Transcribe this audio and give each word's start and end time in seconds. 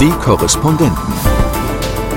Die 0.00 0.08
Korrespondenten. 0.12 1.12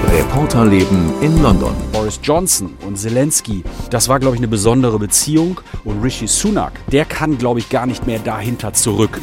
Reporterleben 0.08 1.22
in 1.22 1.42
London. 1.42 1.76
Boris 1.92 2.18
Johnson 2.24 2.78
und 2.88 2.96
Zelensky, 2.96 3.62
das 3.90 4.08
war, 4.08 4.22
glaube 4.22 4.38
ich, 4.38 4.40
eine 4.40 4.48
besondere 4.48 4.98
Beziehung. 4.98 5.60
Und 5.84 6.02
Rishi 6.02 6.26
Sunak, 6.26 6.72
der 6.88 7.04
kann, 7.04 7.38
glaube 7.38 7.60
ich, 7.60 7.68
gar 7.68 7.86
nicht 7.86 8.08
mehr 8.08 8.20
dahinter 8.20 8.72
zurück. 8.72 9.20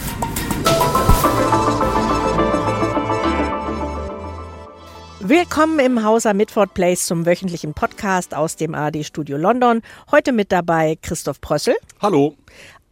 Willkommen 5.20 5.78
im 5.78 6.04
Haus 6.04 6.26
am 6.26 6.36
Midford 6.36 6.74
Place 6.74 7.06
zum 7.06 7.24
wöchentlichen 7.24 7.72
Podcast 7.72 8.34
aus 8.34 8.56
dem 8.56 8.74
AD 8.74 9.04
Studio 9.04 9.38
London. 9.38 9.80
Heute 10.10 10.32
mit 10.32 10.52
dabei 10.52 10.98
Christoph 11.00 11.40
Prössel. 11.40 11.76
Hallo. 12.02 12.36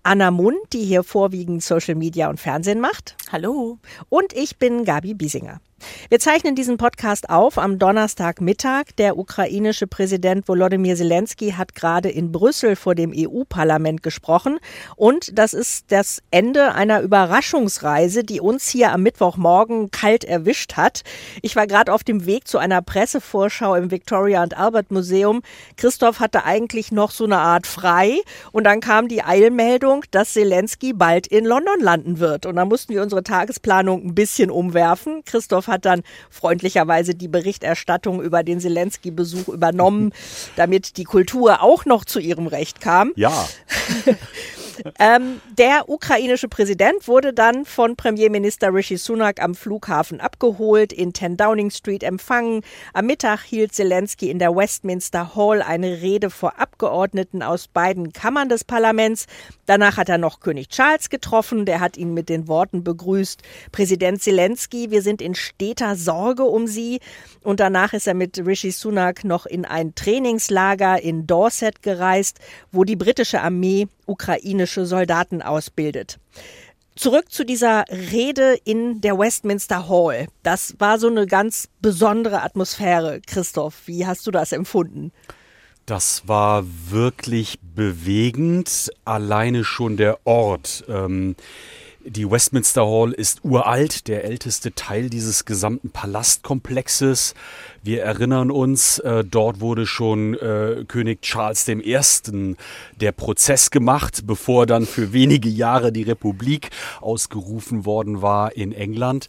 Anna 0.09 0.31
Mund, 0.31 0.57
die 0.73 0.87
hier 0.87 1.03
vorwiegend 1.03 1.63
Social 1.63 1.95
Media 1.95 2.31
und 2.31 2.41
Fernsehen 2.41 2.81
macht. 2.81 3.15
Hallo. 3.31 3.77
Und 4.09 4.33
ich 4.33 4.57
bin 4.57 4.87
Gabi 4.87 5.13
Biesinger. 5.13 5.61
Wir 6.09 6.19
zeichnen 6.19 6.55
diesen 6.55 6.77
Podcast 6.77 7.31
auf 7.31 7.59
am 7.59 7.79
Donnerstagmittag. 7.79 8.97
Der 8.97 9.19
ukrainische 9.19 9.87
Präsident 9.87 10.49
Volodymyr 10.49 10.97
Zelensky 10.97 11.53
hat 11.53 11.75
gerade 11.75 12.09
in 12.09 12.33
Brüssel 12.33 12.77
vor 12.77 12.95
dem 12.95 13.13
EU-Parlament 13.15 14.03
gesprochen. 14.03 14.59
Und 14.97 15.39
das 15.39 15.55
ist 15.55 15.93
das 15.93 16.23
Ende 16.31 16.75
einer 16.75 17.01
Überraschungsreise, 17.03 18.25
die 18.25 18.41
uns 18.41 18.69
hier 18.69 18.93
am 18.93 19.03
Mittwochmorgen 19.03 19.91
kalt 19.91 20.25
erwischt 20.25 20.75
hat. 20.77 21.03
Ich 21.43 21.57
war 21.57 21.67
gerade 21.67 21.93
auf 21.93 22.03
dem 22.03 22.27
Weg 22.27 22.49
zu 22.49 22.59
einer 22.59 22.83
Pressevorschau 22.83 23.75
im 23.75 23.91
Victoria 23.91 24.43
and 24.43 24.57
Albert 24.57 24.91
Museum. 24.91 25.43
Christoph 25.77 26.21
hatte 26.21 26.45
eigentlich 26.45 26.91
noch 26.91 27.11
so 27.11 27.25
eine 27.25 27.39
Art 27.39 27.67
frei. 27.67 28.19
Und 28.51 28.65
dann 28.65 28.81
kam 28.81 29.09
die 29.09 29.23
Eilmeldung, 29.23 30.05
dass 30.11 30.33
Zelensky 30.33 30.93
bald 30.93 31.27
in 31.27 31.45
London 31.45 31.81
landen 31.81 32.19
wird. 32.19 32.47
Und 32.47 32.57
da 32.57 32.65
mussten 32.65 32.95
wir 32.95 33.03
unsere 33.03 33.23
Tagesplanung 33.23 34.07
ein 34.07 34.15
bisschen 34.15 34.51
umwerfen. 34.51 35.23
Christoph 35.25 35.68
hat 35.69 35.85
dann 35.85 36.03
freundlicherweise 36.31 37.15
die 37.15 37.29
Berichterstattung 37.29 38.23
über 38.23 38.43
den 38.43 38.61
Zelensky-Besuch 38.61 39.49
übernommen, 39.49 40.13
damit 40.57 40.97
die 40.97 41.05
Kultur 41.05 41.63
auch 41.63 41.85
noch 41.85 42.05
zu 42.05 42.19
ihrem 42.19 42.47
Recht 42.47 42.81
kam. 42.81 43.13
Ja. 43.17 43.49
Ähm, 44.99 45.41
der 45.57 45.89
ukrainische 45.89 46.49
Präsident 46.49 47.09
wurde 47.09 47.33
dann 47.33 47.65
von 47.65 47.97
Premierminister 47.97 48.73
Rishi 48.73 48.97
Sunak 48.97 49.43
am 49.43 49.55
Flughafen 49.55 50.21
abgeholt, 50.21 50.93
in 50.93 51.15
10 51.15 51.37
Downing 51.37 51.71
Street 51.71 52.03
empfangen. 52.03 52.63
Am 52.93 53.07
Mittag 53.07 53.43
hielt 53.43 53.75
Zelensky 53.75 54.31
in 54.31 54.39
der 54.39 54.55
Westminster 54.55 55.35
Hall 55.35 55.63
eine 55.63 56.01
Rede 56.01 56.31
vor 56.31 56.59
Abgeordneten 56.59 57.43
aus 57.43 57.69
beiden 57.69 58.13
Kammern 58.13 58.49
des 58.49 58.65
Parlaments. 58.65 59.27
Danach 59.67 59.97
hat 59.97 60.09
er 60.09 60.19
noch 60.19 60.41
König 60.41 60.69
Charles 60.69 61.11
getroffen. 61.11 61.67
Der 61.67 61.81
hat 61.81 61.97
ihn 61.97 62.15
mit 62.15 62.29
den 62.29 62.49
Worten 62.49 62.85
begrüßt. 62.85 63.43
Präsident 63.73 64.23
Zelensky, 64.23 64.91
wir 64.91 65.03
sind 65.03 65.21
in 65.21 65.35
steter 65.35 65.97
Sorge 65.97 66.45
um 66.45 66.67
Sie. 66.67 67.01
Und 67.43 67.61
danach 67.61 67.93
ist 67.93 68.07
er 68.07 68.15
mit 68.15 68.39
Rishi 68.45 68.71
Sunak 68.71 69.25
noch 69.25 69.47
in 69.47 69.65
ein 69.65 69.95
Trainingslager 69.95 71.03
in 71.03 71.27
Dorset 71.27 71.83
gereist, 71.83 72.39
wo 72.73 72.85
die 72.85 72.97
britische 72.97 73.41
Armee 73.41 73.89
ukrainische 74.09 74.87
Soldaten 74.87 75.43
ausbildet. 75.43 76.19
Zurück 76.97 77.31
zu 77.31 77.45
dieser 77.45 77.85
Rede 77.91 78.59
in 78.65 79.01
der 79.01 79.17
Westminster 79.17 79.89
Hall. 79.89 80.27
Das 80.43 80.75
war 80.79 80.99
so 80.99 81.07
eine 81.07 81.27
ganz 81.27 81.69
besondere 81.81 82.43
Atmosphäre. 82.43 83.21
Christoph, 83.25 83.83
wie 83.87 84.05
hast 84.05 84.27
du 84.27 84.33
das 84.33 84.51
empfunden? 84.51 85.13
Das 85.87 86.27
war 86.27 86.65
wirklich 86.91 87.61
bewegend. 87.63 88.91
Alleine 89.05 89.65
schon 89.65 89.97
der 89.97 90.27
Ort. 90.27 90.85
Ähm 90.89 91.37
die 92.09 92.31
Westminster 92.31 92.87
Hall 92.87 93.13
ist 93.13 93.45
uralt, 93.45 94.09
der 94.09 94.25
älteste 94.25 94.75
Teil 94.75 95.11
dieses 95.11 95.45
gesamten 95.45 95.91
Palastkomplexes. 95.91 97.35
Wir 97.83 98.03
erinnern 98.03 98.51
uns, 98.51 98.99
äh, 99.01 99.25
dort 99.25 99.61
wurde 99.61 99.87
schon 99.87 100.35
äh, 100.35 100.85
König 100.89 101.23
Charles 101.23 101.69
I. 101.69 102.57
der 102.97 103.13
Prozess 103.13 103.71
gemacht, 103.71 104.27
bevor 104.27 104.67
dann 104.67 104.87
für 104.87 105.13
wenige 105.13 105.49
Jahre 105.49 105.93
die 105.93 106.03
Republik 106.03 106.71
ausgerufen 107.01 107.85
worden 107.85 108.23
war 108.23 108.57
in 108.57 108.73
England. 108.73 109.29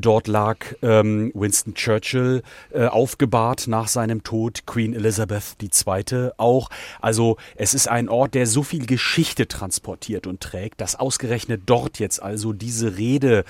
Dort 0.00 0.28
lag 0.28 0.58
ähm, 0.82 1.32
Winston 1.34 1.74
Churchill 1.74 2.42
äh, 2.72 2.86
aufgebahrt 2.86 3.66
nach 3.66 3.88
seinem 3.88 4.22
Tod, 4.22 4.64
Queen 4.64 4.94
Elizabeth 4.94 5.56
II. 5.60 6.30
auch. 6.36 6.70
Also 7.00 7.36
es 7.56 7.74
ist 7.74 7.88
ein 7.88 8.08
Ort, 8.08 8.34
der 8.34 8.46
so 8.46 8.62
viel 8.62 8.86
Geschichte 8.86 9.48
transportiert 9.48 10.28
und 10.28 10.40
trägt, 10.40 10.80
dass 10.80 10.94
ausgerechnet 10.94 11.62
dort 11.66 11.98
jetzt 11.98 12.22
also 12.22 12.52
diese 12.52 12.96
Rede 12.96 13.42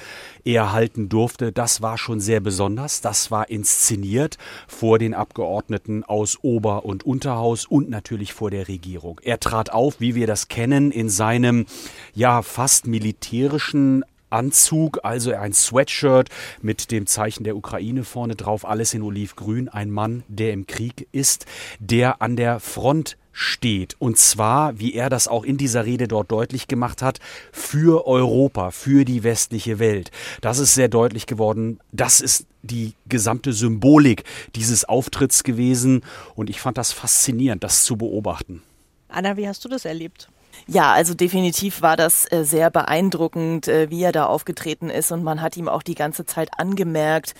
er 0.42 0.72
halten 0.72 1.10
durfte. 1.10 1.53
Das 1.53 1.82
war 1.82 1.98
schon 1.98 2.19
sehr 2.19 2.41
besonders. 2.41 3.03
Das 3.03 3.31
war 3.31 3.50
inszeniert 3.50 4.38
vor 4.66 4.98
den 4.98 5.12
Abgeordneten 5.12 6.03
aus 6.03 6.38
Ober- 6.41 6.87
und 6.87 7.04
Unterhaus 7.04 7.66
und 7.66 7.91
natürlich 7.91 8.32
vor 8.32 8.50
der 8.50 8.69
Regierung. 8.69 9.20
Er 9.22 9.38
trat 9.38 9.70
auf, 9.70 10.00
wie 10.00 10.14
wir 10.14 10.26
das 10.26 10.48
kennen, 10.48 10.92
in 10.92 11.10
seinem 11.10 11.66
ja 12.14 12.41
fast 12.41 12.87
militärischen 12.87 14.03
Anzug, 14.31 15.00
also 15.03 15.33
ein 15.33 15.53
Sweatshirt 15.53 16.28
mit 16.62 16.91
dem 16.91 17.06
Zeichen 17.06 17.44
der 17.44 17.56
Ukraine 17.56 18.05
vorne 18.05 18.37
drauf, 18.37 18.66
alles 18.66 18.94
in 18.94 19.03
Olivgrün, 19.03 19.69
ein 19.69 19.91
Mann, 19.91 20.22
der 20.28 20.53
im 20.53 20.66
Krieg 20.66 21.09
ist, 21.12 21.47
der 21.78 22.22
an 22.22 22.37
der 22.37 22.61
Front 22.61 23.17
steht. 23.38 23.94
Und 24.00 24.19
zwar, 24.19 24.78
wie 24.81 24.94
er 24.94 25.11
das 25.11 25.28
auch 25.28 25.44
in 25.44 25.56
dieser 25.56 25.87
Rede 25.87 26.09
dort 26.09 26.31
deutlich 26.31 26.67
gemacht 26.67 27.03
hat, 27.03 27.21
für 27.53 28.06
Europa, 28.06 28.72
für 28.72 29.05
die 29.05 29.22
westliche 29.22 29.78
Welt. 29.78 30.11
Das 30.41 30.59
ist 30.59 30.75
sehr 30.75 30.88
deutlich 30.88 31.27
geworden. 31.27 31.78
Das 31.93 32.21
ist 32.21 32.47
die 32.62 32.94
gesamte 33.09 33.53
Symbolik 33.53 34.25
dieses 34.56 34.84
Auftritts 34.84 35.44
gewesen. 35.44 36.03
Und 36.34 36.50
ich 36.50 36.61
fand 36.61 36.78
das 36.78 36.93
faszinierend, 36.93 37.62
das 37.62 37.84
zu 37.84 37.97
beobachten. 37.97 38.62
Anna, 39.09 39.37
wie 39.37 39.49
hast 39.49 39.65
du 39.65 39.69
das 39.69 39.84
erlebt? 39.84 40.28
Ja, 40.66 40.92
also 40.92 41.14
definitiv 41.14 41.82
war 41.82 41.96
das 41.96 42.30
äh, 42.30 42.44
sehr 42.44 42.70
beeindruckend, 42.70 43.69
äh, 43.69 43.91
wie 43.91 44.02
er 44.02 44.12
da 44.12 44.26
aufgetreten 44.26 44.91
ist 44.91 45.12
und 45.12 45.22
man 45.22 45.41
hat 45.41 45.56
ihm 45.56 45.69
auch 45.69 45.82
die 45.82 45.94
ganze 45.94 46.26
Zeit 46.26 46.50
angemerkt, 46.58 47.34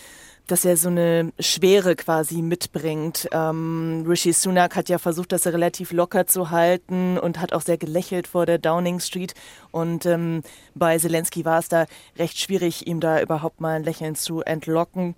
dass 0.49 0.65
er 0.65 0.77
so 0.77 0.89
eine 0.89 1.33
Schwere 1.39 1.95
quasi 1.95 2.43
mitbringt. 2.43 3.29
Ähm, 3.33 4.05
Rishi 4.09 4.33
Sunak 4.33 4.77
hat 4.77 4.89
ja 4.89 4.99
versucht, 4.99 5.33
das 5.33 5.47
relativ 5.47 5.93
locker 5.93 6.27
zu 6.27 6.51
halten 6.51 7.19
und 7.19 7.39
hat 7.39 7.53
auch 7.53 7.61
sehr 7.61 7.77
gelächelt 7.77 8.27
vor 8.27 8.47
der 8.47 8.59
Downing 8.59 8.99
Street. 8.99 9.35
Und 9.71 10.07
ähm, 10.07 10.43
bei 10.75 10.99
Zelensky 10.99 11.45
war 11.45 11.59
es 11.59 11.69
da 11.69 11.87
recht 12.19 12.39
schwierig, 12.39 12.87
ihm 12.87 12.99
da 12.99 13.21
überhaupt 13.21 13.61
mal 13.61 13.77
ein 13.77 13.85
Lächeln 13.85 14.15
zu 14.15 14.41
entlocken. 14.41 15.15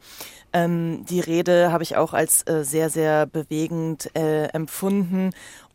Ähm, 0.52 1.04
die 1.08 1.20
Rede 1.20 1.70
habe 1.70 1.84
ich 1.84 1.96
auch 1.96 2.12
als 2.12 2.44
äh, 2.48 2.64
sehr, 2.64 2.90
sehr 2.90 3.26
bewegend 3.26 4.10
äh, 4.16 4.46
empfunden. 4.46 5.30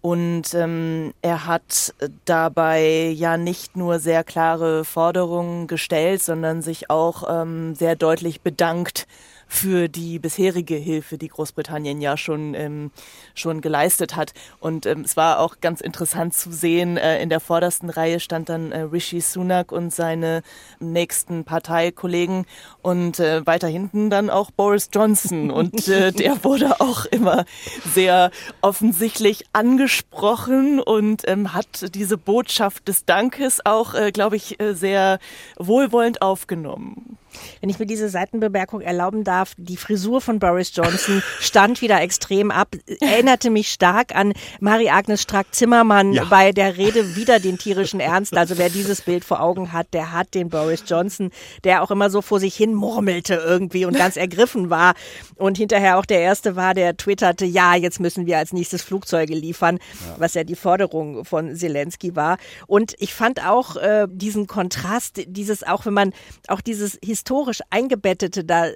Und 0.06 0.54
ähm, 0.54 1.16
er 1.24 1.48
hat 1.48 1.96
dabei 2.26 3.08
ja 3.10 3.38
nicht 3.38 3.76
nur 3.76 3.98
sehr 3.98 4.24
klare 4.24 4.86
Forderungen 4.86 5.66
gestellt, 5.66 6.22
sondern 6.22 6.62
sich 6.62 6.92
auch 6.92 7.24
ähm, 7.28 7.74
sehr 7.74 7.96
deutlich 7.96 8.42
bedankt 8.42 9.08
für 9.48 9.88
die 9.88 10.20
bisherige 10.20 10.76
Hilfe, 10.76 11.18
die 11.18 11.28
Großbritannien 11.28 12.02
ja 12.02 12.18
schon, 12.18 12.54
ähm, 12.54 12.92
schon 13.34 13.62
geleistet 13.62 14.16
hat. 14.16 14.34
Und 14.60 14.86
ähm, 14.86 15.02
es 15.02 15.18
war 15.18 15.40
auch 15.40 15.60
ganz 15.62 15.82
interessant 15.82 16.34
zu 16.34 16.52
sehen, 16.52 16.98
äh, 16.98 17.22
in 17.22 17.30
der 17.30 17.40
vordersten 17.40 17.90
Reihe 17.90 18.20
stand 18.20 18.50
dann 18.50 18.72
äh, 18.72 18.82
Rishi 18.82 19.22
Sunak 19.22 19.72
und 19.72 19.94
seine 19.94 20.42
nächsten 20.80 21.44
Parteikollegen 21.44 22.46
und 22.82 23.20
äh, 23.20 23.46
weiter 23.46 23.68
hinten 23.68 24.10
dann 24.10 24.30
auch 24.30 24.52
Boris 24.52 24.90
Johnson. 24.94 25.52
Und 25.52 25.88
äh, 25.88 26.12
der 26.14 26.44
wurde 26.44 26.82
auch 26.82 27.06
immer 27.06 27.46
sehr 27.94 28.32
offensichtlich 28.62 29.46
angesprochen 29.54 30.80
und 30.80 31.24
ähm, 31.28 31.54
hat 31.54 31.96
diese 31.96 32.18
Botschaft 32.18 32.88
des 32.88 33.06
Dankes 33.06 33.66
auch, 33.66 33.94
äh, 33.94 34.12
glaube 34.12 34.36
ich, 34.36 34.60
äh, 34.60 34.74
sehr 34.74 35.20
wohlwollend 35.58 36.22
aufgenommen. 36.22 37.18
Wenn 37.62 37.70
ich 37.70 37.80
mir 37.80 37.86
diese 37.86 38.10
Seitenbemerkung 38.10 38.82
erlauben 38.82 39.24
darf, 39.24 39.54
die 39.58 39.78
Frisur 39.78 40.22
von 40.22 40.40
Boris 40.40 40.72
Johnson 40.74 41.22
stand 41.40 41.82
wieder 41.82 42.02
extrem 42.02 42.52
ab, 42.52 42.76
erinnerte 43.00 43.50
mich 43.50 43.70
stark 43.70 44.16
an 44.16 44.34
Marie-Agnes 44.60 45.22
Strack-Zimmermann 45.22 46.14
ja. 46.14 46.26
bei 46.26 46.52
der 46.52 46.78
Rede 46.78 47.16
wieder 47.16 47.40
den 47.40 47.58
tierischen 47.58 48.00
Ernst. 48.00 48.36
Also 48.36 48.58
wer 48.58 48.70
dieses 48.70 49.02
Bild 49.02 49.26
vor 49.26 49.42
Augen 49.42 49.72
hat, 49.72 49.88
der 49.94 50.12
hat 50.12 50.34
den 50.34 50.50
Boris 50.50 50.84
Johnson, 50.88 51.32
der 51.64 51.84
auch 51.84 51.92
immer 51.92 52.10
so 52.10 52.22
vor 52.22 52.40
sich 52.40 52.56
hin 52.56 52.74
murmelte 52.74 53.36
irgendwie 53.36 53.86
und 53.86 53.98
ganz 53.98 54.18
ergriffen 54.18 54.70
war 54.70 54.94
und 55.36 55.58
hinterher 55.58 55.98
auch 55.98 56.06
der 56.06 56.20
Erste 56.20 56.56
war, 56.56 56.74
der 56.74 56.98
twitterte, 56.98 57.46
ja, 57.46 57.76
jetzt 57.76 58.00
müssen 58.00 58.26
wir 58.26 58.38
als 58.38 58.54
nächstes 58.54 58.82
Flugzeuge 58.82 59.34
liefern, 59.34 59.78
ja. 59.78 60.16
was 60.18 60.34
ja 60.34 60.44
die 60.44 60.56
Forderung 60.56 61.26
von 61.26 61.56
Zelensky 61.56 62.16
war. 62.16 62.38
Und 62.68 62.96
ich 63.00 63.14
fand 63.14 63.46
auch 63.46 63.76
äh, 63.76 64.08
diesen 64.10 64.48
Kontrast, 64.48 65.22
dieses 65.28 65.64
auch, 65.64 65.86
wenn 65.86 65.94
man 65.94 66.14
auch 66.48 66.62
dieses 66.62 66.98
historisch 67.26 67.62
eingebettete. 67.72 68.44
Da 68.44 68.68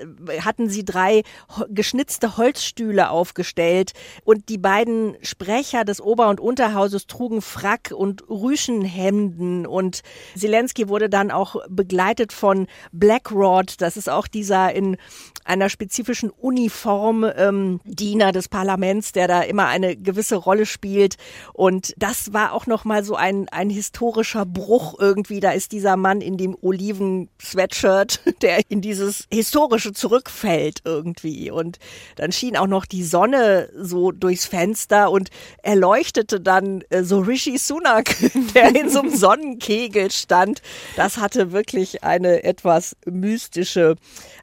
hatten 0.41 0.69
sie 0.69 0.83
drei 0.83 1.21
geschnitzte 1.69 2.35
Holzstühle 2.35 3.11
aufgestellt 3.11 3.93
und 4.23 4.49
die 4.49 4.57
beiden 4.57 5.15
Sprecher 5.21 5.85
des 5.85 6.01
Ober- 6.01 6.29
und 6.29 6.39
Unterhauses 6.39 7.05
trugen 7.05 7.43
Frack 7.43 7.93
und 7.95 8.27
Rüschenhemden 8.27 9.67
und 9.67 10.01
Zelensky 10.35 10.89
wurde 10.89 11.09
dann 11.09 11.29
auch 11.29 11.57
begleitet 11.69 12.33
von 12.33 12.65
Blackrod. 12.91 13.79
Das 13.81 13.97
ist 13.97 14.09
auch 14.09 14.25
dieser 14.27 14.73
in 14.73 14.97
einer 15.45 15.69
spezifischen 15.69 16.29
Uniform 16.29 17.25
ähm, 17.35 17.81
Diener 17.83 18.31
des 18.31 18.49
Parlaments, 18.49 19.11
der 19.11 19.27
da 19.27 19.41
immer 19.41 19.67
eine 19.67 19.95
gewisse 19.95 20.35
Rolle 20.35 20.65
spielt. 20.65 21.15
Und 21.53 21.93
das 21.97 22.33
war 22.33 22.53
auch 22.53 22.67
noch 22.67 22.85
mal 22.85 23.03
so 23.03 23.15
ein, 23.15 23.47
ein 23.49 23.69
historischer 23.69 24.45
Bruch 24.45 24.95
irgendwie. 24.99 25.39
Da 25.39 25.51
ist 25.51 25.71
dieser 25.71 25.97
Mann 25.97 26.21
in 26.21 26.37
dem 26.37 26.55
Oliven-Sweatshirt, 26.61 28.21
der 28.43 28.69
in 28.69 28.81
dieses 28.81 29.27
Historische 29.31 29.93
zurückfällt 29.93 30.81
irgendwie. 30.85 31.51
Und 31.51 31.79
dann 32.15 32.31
schien 32.31 32.57
auch 32.57 32.67
noch 32.67 32.85
die 32.85 33.03
Sonne 33.03 33.69
so 33.75 34.11
durchs 34.11 34.45
Fenster 34.45 35.11
und 35.11 35.29
erleuchtete 35.61 36.39
dann 36.39 36.83
äh, 36.89 37.03
so 37.03 37.19
Rishi 37.19 37.57
Sunak, 37.57 38.15
der 38.55 38.75
in 38.75 38.89
so 38.89 38.99
einem 38.99 39.09
Sonnenkegel 39.15 40.11
stand. 40.11 40.61
Das 40.95 41.17
hatte 41.17 41.51
wirklich 41.51 42.03
eine 42.03 42.43
etwas 42.43 42.95
mystische 43.05 43.95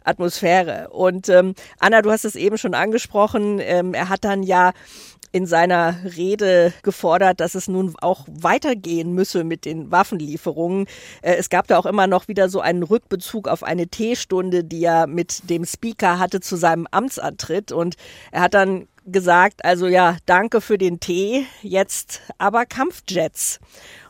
Atmosphäre. 0.05 0.91
Und 0.91 1.29
ähm, 1.29 1.55
Anna, 1.79 2.03
du 2.03 2.11
hast 2.11 2.25
es 2.25 2.37
eben 2.37 2.59
schon 2.59 2.75
angesprochen, 2.75 3.59
ähm, 3.61 3.95
er 3.95 4.09
hat 4.09 4.25
dann 4.25 4.43
ja 4.43 4.73
in 5.32 5.46
seiner 5.46 5.96
Rede 6.05 6.73
gefordert, 6.82 7.40
dass 7.40 7.55
es 7.55 7.69
nun 7.69 7.94
auch 8.00 8.26
weitergehen 8.28 9.12
müsse 9.12 9.44
mit 9.44 9.64
den 9.64 9.90
Waffenlieferungen. 9.90 10.87
Äh, 11.23 11.34
es 11.37 11.50
gab 11.50 11.67
da 11.67 11.78
auch 11.78 11.87
immer 11.87 12.06
noch 12.06 12.28
wieder 12.28 12.49
so 12.49 12.61
einen 12.61 12.82
Rückbezug 12.82 13.49
auf 13.49 13.62
eine 13.62 13.88
Teestunde, 13.88 14.64
die 14.64 14.84
er 14.84 15.06
mit 15.06 15.49
dem 15.50 15.64
Speaker 15.64 16.19
hatte 16.19 16.40
zu 16.40 16.56
seinem 16.56 16.87
Amtsantritt. 16.90 17.73
Und 17.73 17.96
er 18.32 18.43
hat 18.43 18.55
dann 18.55 18.88
gesagt, 19.06 19.64
also 19.64 19.87
ja, 19.87 20.17
danke 20.26 20.61
für 20.61 20.78
den 20.78 21.00
Tee, 21.00 21.46
jetzt 21.62 22.23
aber 22.38 22.67
Kampfjets. 22.67 23.61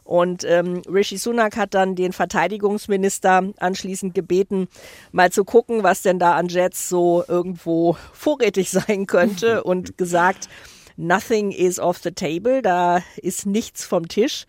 Und 0.06 0.44
ähm, 0.44 0.82
Rishi 0.88 1.18
Sunak 1.18 1.56
hat 1.56 1.74
dann 1.74 1.96
den 1.96 2.12
Verteidigungsminister 2.12 3.42
anschließend 3.58 4.14
gebeten, 4.14 4.68
mal 5.10 5.32
zu 5.32 5.44
gucken, 5.44 5.82
was 5.82 6.02
denn 6.02 6.20
da 6.20 6.36
an 6.36 6.46
Jets 6.46 6.88
so 6.88 7.24
irgendwo 7.26 7.96
vorrätig 8.12 8.70
sein 8.70 9.06
könnte 9.06 9.64
und 9.64 9.98
gesagt, 9.98 10.48
nothing 10.96 11.52
is 11.52 11.78
off 11.78 11.98
the 12.02 12.12
table, 12.12 12.62
da 12.62 13.02
ist 13.16 13.46
nichts 13.46 13.84
vom 13.84 14.08
Tisch. 14.08 14.46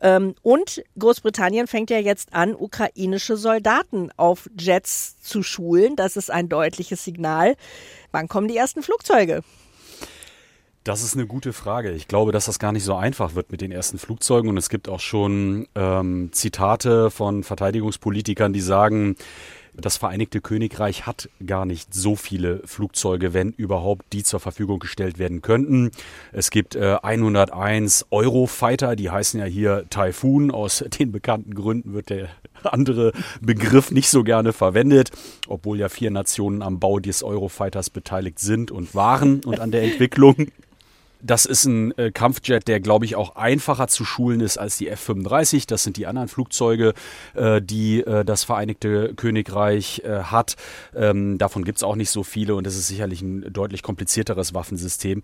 Ähm, 0.00 0.34
und 0.42 0.82
Großbritannien 0.98 1.68
fängt 1.68 1.90
ja 1.90 1.98
jetzt 1.98 2.34
an, 2.34 2.54
ukrainische 2.54 3.36
Soldaten 3.36 4.10
auf 4.16 4.50
Jets 4.58 5.20
zu 5.22 5.42
schulen. 5.42 5.94
Das 5.96 6.16
ist 6.16 6.30
ein 6.30 6.48
deutliches 6.48 7.04
Signal. 7.04 7.54
Wann 8.10 8.28
kommen 8.28 8.48
die 8.48 8.56
ersten 8.56 8.82
Flugzeuge? 8.82 9.42
Das 10.84 11.04
ist 11.04 11.14
eine 11.14 11.28
gute 11.28 11.52
Frage. 11.52 11.92
Ich 11.92 12.08
glaube, 12.08 12.32
dass 12.32 12.46
das 12.46 12.58
gar 12.58 12.72
nicht 12.72 12.82
so 12.82 12.96
einfach 12.96 13.36
wird 13.36 13.52
mit 13.52 13.60
den 13.60 13.70
ersten 13.70 13.98
Flugzeugen. 13.98 14.50
Und 14.50 14.56
es 14.56 14.68
gibt 14.68 14.88
auch 14.88 14.98
schon 14.98 15.68
ähm, 15.76 16.30
Zitate 16.32 17.12
von 17.12 17.44
Verteidigungspolitikern, 17.44 18.52
die 18.52 18.60
sagen, 18.60 19.14
das 19.74 19.96
Vereinigte 19.96 20.40
Königreich 20.40 21.06
hat 21.06 21.30
gar 21.46 21.64
nicht 21.64 21.94
so 21.94 22.14
viele 22.14 22.60
Flugzeuge, 22.66 23.32
wenn 23.32 23.50
überhaupt, 23.52 24.12
die 24.12 24.22
zur 24.22 24.38
Verfügung 24.38 24.78
gestellt 24.78 25.18
werden 25.18 25.40
könnten. 25.40 25.90
Es 26.30 26.50
gibt 26.50 26.74
äh, 26.74 26.98
101 27.02 28.06
Eurofighter, 28.10 28.96
die 28.96 29.10
heißen 29.10 29.40
ja 29.40 29.46
hier 29.46 29.86
Typhoon. 29.88 30.50
Aus 30.50 30.84
den 30.98 31.10
bekannten 31.10 31.54
Gründen 31.54 31.94
wird 31.94 32.10
der 32.10 32.28
andere 32.64 33.12
Begriff 33.40 33.90
nicht 33.90 34.08
so 34.08 34.22
gerne 34.22 34.52
verwendet, 34.52 35.10
obwohl 35.48 35.78
ja 35.78 35.88
vier 35.88 36.10
Nationen 36.10 36.62
am 36.62 36.78
Bau 36.78 36.98
des 36.98 37.22
Eurofighters 37.22 37.90
beteiligt 37.90 38.38
sind 38.38 38.70
und 38.70 38.94
waren 38.94 39.40
und 39.44 39.58
an 39.58 39.70
der 39.70 39.82
Entwicklung. 39.82 40.48
Das 41.24 41.46
ist 41.46 41.66
ein 41.66 41.96
äh, 41.98 42.10
Kampfjet, 42.10 42.66
der, 42.66 42.80
glaube 42.80 43.04
ich, 43.04 43.14
auch 43.14 43.36
einfacher 43.36 43.86
zu 43.86 44.04
schulen 44.04 44.40
ist 44.40 44.58
als 44.58 44.76
die 44.76 44.88
F-35. 44.88 45.68
Das 45.68 45.84
sind 45.84 45.96
die 45.96 46.08
anderen 46.08 46.26
Flugzeuge, 46.26 46.94
äh, 47.34 47.62
die 47.62 48.00
äh, 48.00 48.24
das 48.24 48.42
Vereinigte 48.42 49.14
Königreich 49.14 50.02
äh, 50.04 50.24
hat. 50.24 50.56
Ähm, 50.96 51.38
davon 51.38 51.64
gibt 51.64 51.78
es 51.78 51.84
auch 51.84 51.94
nicht 51.94 52.10
so 52.10 52.24
viele 52.24 52.56
und 52.56 52.66
es 52.66 52.76
ist 52.76 52.88
sicherlich 52.88 53.22
ein 53.22 53.52
deutlich 53.52 53.84
komplizierteres 53.84 54.52
Waffensystem. 54.52 55.22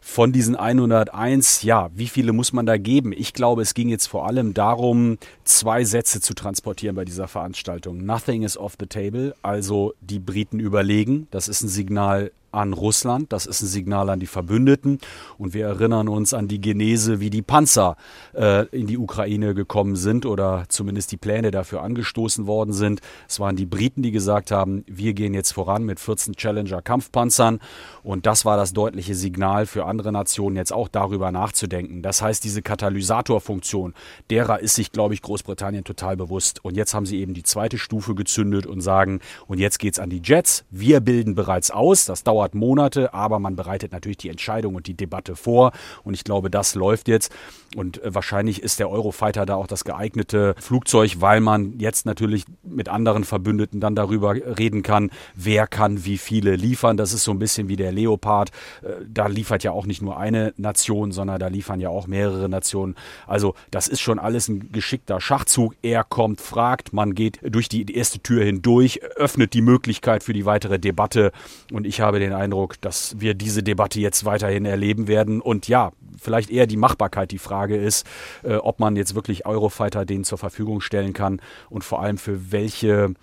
Von 0.00 0.32
diesen 0.32 0.56
101, 0.56 1.62
ja, 1.62 1.90
wie 1.94 2.08
viele 2.08 2.32
muss 2.32 2.52
man 2.52 2.66
da 2.66 2.76
geben? 2.76 3.12
Ich 3.12 3.32
glaube, 3.32 3.62
es 3.62 3.74
ging 3.74 3.88
jetzt 3.88 4.06
vor 4.06 4.26
allem 4.26 4.52
darum, 4.52 5.16
zwei 5.44 5.84
Sätze 5.84 6.20
zu 6.20 6.34
transportieren 6.34 6.96
bei 6.96 7.04
dieser 7.04 7.28
Veranstaltung. 7.28 8.04
Nothing 8.04 8.42
is 8.42 8.58
off 8.58 8.74
the 8.80 8.86
table, 8.86 9.36
also 9.42 9.94
die 10.00 10.18
Briten 10.18 10.58
überlegen. 10.58 11.28
Das 11.30 11.46
ist 11.46 11.62
ein 11.62 11.68
Signal 11.68 12.32
an 12.56 12.72
Russland. 12.72 13.32
Das 13.32 13.46
ist 13.46 13.62
ein 13.62 13.66
Signal 13.66 14.10
an 14.10 14.18
die 14.18 14.26
Verbündeten. 14.26 14.98
Und 15.38 15.54
wir 15.54 15.66
erinnern 15.66 16.08
uns 16.08 16.34
an 16.34 16.48
die 16.48 16.60
Genese, 16.60 17.20
wie 17.20 17.30
die 17.30 17.42
Panzer 17.42 17.96
äh, 18.34 18.66
in 18.68 18.86
die 18.86 18.98
Ukraine 18.98 19.54
gekommen 19.54 19.94
sind 19.94 20.26
oder 20.26 20.64
zumindest 20.68 21.12
die 21.12 21.16
Pläne 21.16 21.50
dafür 21.50 21.82
angestoßen 21.82 22.46
worden 22.46 22.72
sind. 22.72 23.00
Es 23.28 23.38
waren 23.38 23.56
die 23.56 23.66
Briten, 23.66 24.02
die 24.02 24.10
gesagt 24.10 24.50
haben, 24.50 24.84
wir 24.86 25.12
gehen 25.12 25.34
jetzt 25.34 25.52
voran 25.52 25.84
mit 25.84 26.00
14 26.00 26.34
Challenger 26.34 26.82
Kampfpanzern. 26.82 27.60
Und 28.02 28.26
das 28.26 28.44
war 28.44 28.56
das 28.56 28.72
deutliche 28.72 29.14
Signal 29.14 29.66
für 29.66 29.84
andere 29.84 30.12
Nationen, 30.12 30.56
jetzt 30.56 30.72
auch 30.72 30.88
darüber 30.88 31.30
nachzudenken. 31.32 32.02
Das 32.02 32.22
heißt, 32.22 32.42
diese 32.42 32.62
Katalysatorfunktion, 32.62 33.94
derer 34.30 34.60
ist 34.60 34.76
sich, 34.76 34.92
glaube 34.92 35.14
ich, 35.14 35.22
Großbritannien 35.22 35.84
total 35.84 36.16
bewusst. 36.16 36.64
Und 36.64 36.76
jetzt 36.76 36.94
haben 36.94 37.04
sie 37.04 37.20
eben 37.20 37.34
die 37.34 37.42
zweite 37.42 37.78
Stufe 37.78 38.14
gezündet 38.14 38.66
und 38.66 38.80
sagen, 38.80 39.20
und 39.46 39.58
jetzt 39.58 39.78
geht's 39.78 39.98
an 39.98 40.08
die 40.08 40.22
Jets. 40.24 40.64
Wir 40.70 41.00
bilden 41.00 41.34
bereits 41.34 41.70
aus. 41.70 42.06
Das 42.06 42.22
dauert 42.22 42.45
dauert 42.46 42.54
Monate, 42.54 43.12
aber 43.14 43.38
man 43.38 43.56
bereitet 43.56 43.92
natürlich 43.92 44.18
die 44.18 44.28
Entscheidung 44.28 44.74
und 44.74 44.86
die 44.86 44.94
Debatte 44.94 45.36
vor. 45.36 45.72
Und 46.04 46.14
ich 46.14 46.24
glaube, 46.24 46.50
das 46.50 46.74
läuft 46.74 47.08
jetzt. 47.08 47.32
Und 47.74 48.02
äh, 48.02 48.14
wahrscheinlich 48.14 48.62
ist 48.62 48.78
der 48.78 48.90
Eurofighter 48.90 49.46
da 49.46 49.56
auch 49.56 49.66
das 49.66 49.84
geeignete 49.84 50.54
Flugzeug, 50.58 51.20
weil 51.20 51.40
man 51.40 51.78
jetzt 51.78 52.06
natürlich 52.06 52.44
mit 52.62 52.88
anderen 52.88 53.24
Verbündeten 53.24 53.80
dann 53.80 53.94
darüber 53.94 54.34
reden 54.34 54.82
kann, 54.82 55.10
wer 55.34 55.66
kann 55.66 56.04
wie 56.04 56.18
viele 56.18 56.56
liefern. 56.56 56.96
Das 56.96 57.12
ist 57.12 57.24
so 57.24 57.32
ein 57.32 57.38
bisschen 57.38 57.68
wie 57.68 57.76
der 57.76 57.92
Leopard. 57.92 58.50
Äh, 58.82 59.04
da 59.08 59.26
liefert 59.26 59.64
ja 59.64 59.72
auch 59.72 59.86
nicht 59.86 60.02
nur 60.02 60.16
eine 60.18 60.54
Nation, 60.56 61.12
sondern 61.12 61.38
da 61.38 61.48
liefern 61.48 61.80
ja 61.80 61.88
auch 61.88 62.06
mehrere 62.06 62.48
Nationen. 62.48 62.94
Also 63.26 63.54
das 63.70 63.88
ist 63.88 64.00
schon 64.00 64.18
alles 64.18 64.48
ein 64.48 64.70
geschickter 64.72 65.20
Schachzug. 65.20 65.74
Er 65.82 66.04
kommt, 66.04 66.40
fragt, 66.40 66.92
man 66.92 67.14
geht 67.14 67.40
durch 67.42 67.68
die 67.68 67.94
erste 67.94 68.20
Tür 68.20 68.44
hindurch, 68.44 69.02
öffnet 69.16 69.52
die 69.54 69.62
Möglichkeit 69.62 70.22
für 70.22 70.32
die 70.32 70.46
weitere 70.46 70.78
Debatte. 70.78 71.32
Und 71.72 71.86
ich 71.86 72.00
habe 72.00 72.20
den 72.20 72.25
Eindruck, 72.32 72.80
dass 72.80 73.20
wir 73.20 73.34
diese 73.34 73.62
Debatte 73.62 74.00
jetzt 74.00 74.24
weiterhin 74.24 74.64
erleben 74.64 75.08
werden. 75.08 75.40
Und 75.40 75.68
ja, 75.68 75.92
vielleicht 76.18 76.50
eher 76.50 76.66
die 76.66 76.76
Machbarkeit 76.76 77.30
die 77.30 77.38
Frage 77.38 77.76
ist, 77.76 78.06
äh, 78.42 78.56
ob 78.56 78.80
man 78.80 78.96
jetzt 78.96 79.14
wirklich 79.14 79.46
Eurofighter 79.46 80.04
denen 80.04 80.24
zur 80.24 80.38
Verfügung 80.38 80.80
stellen 80.80 81.12
kann 81.12 81.40
und 81.70 81.84
vor 81.84 82.00
allem 82.02 82.18
für 82.18 82.52
welche 82.52 83.14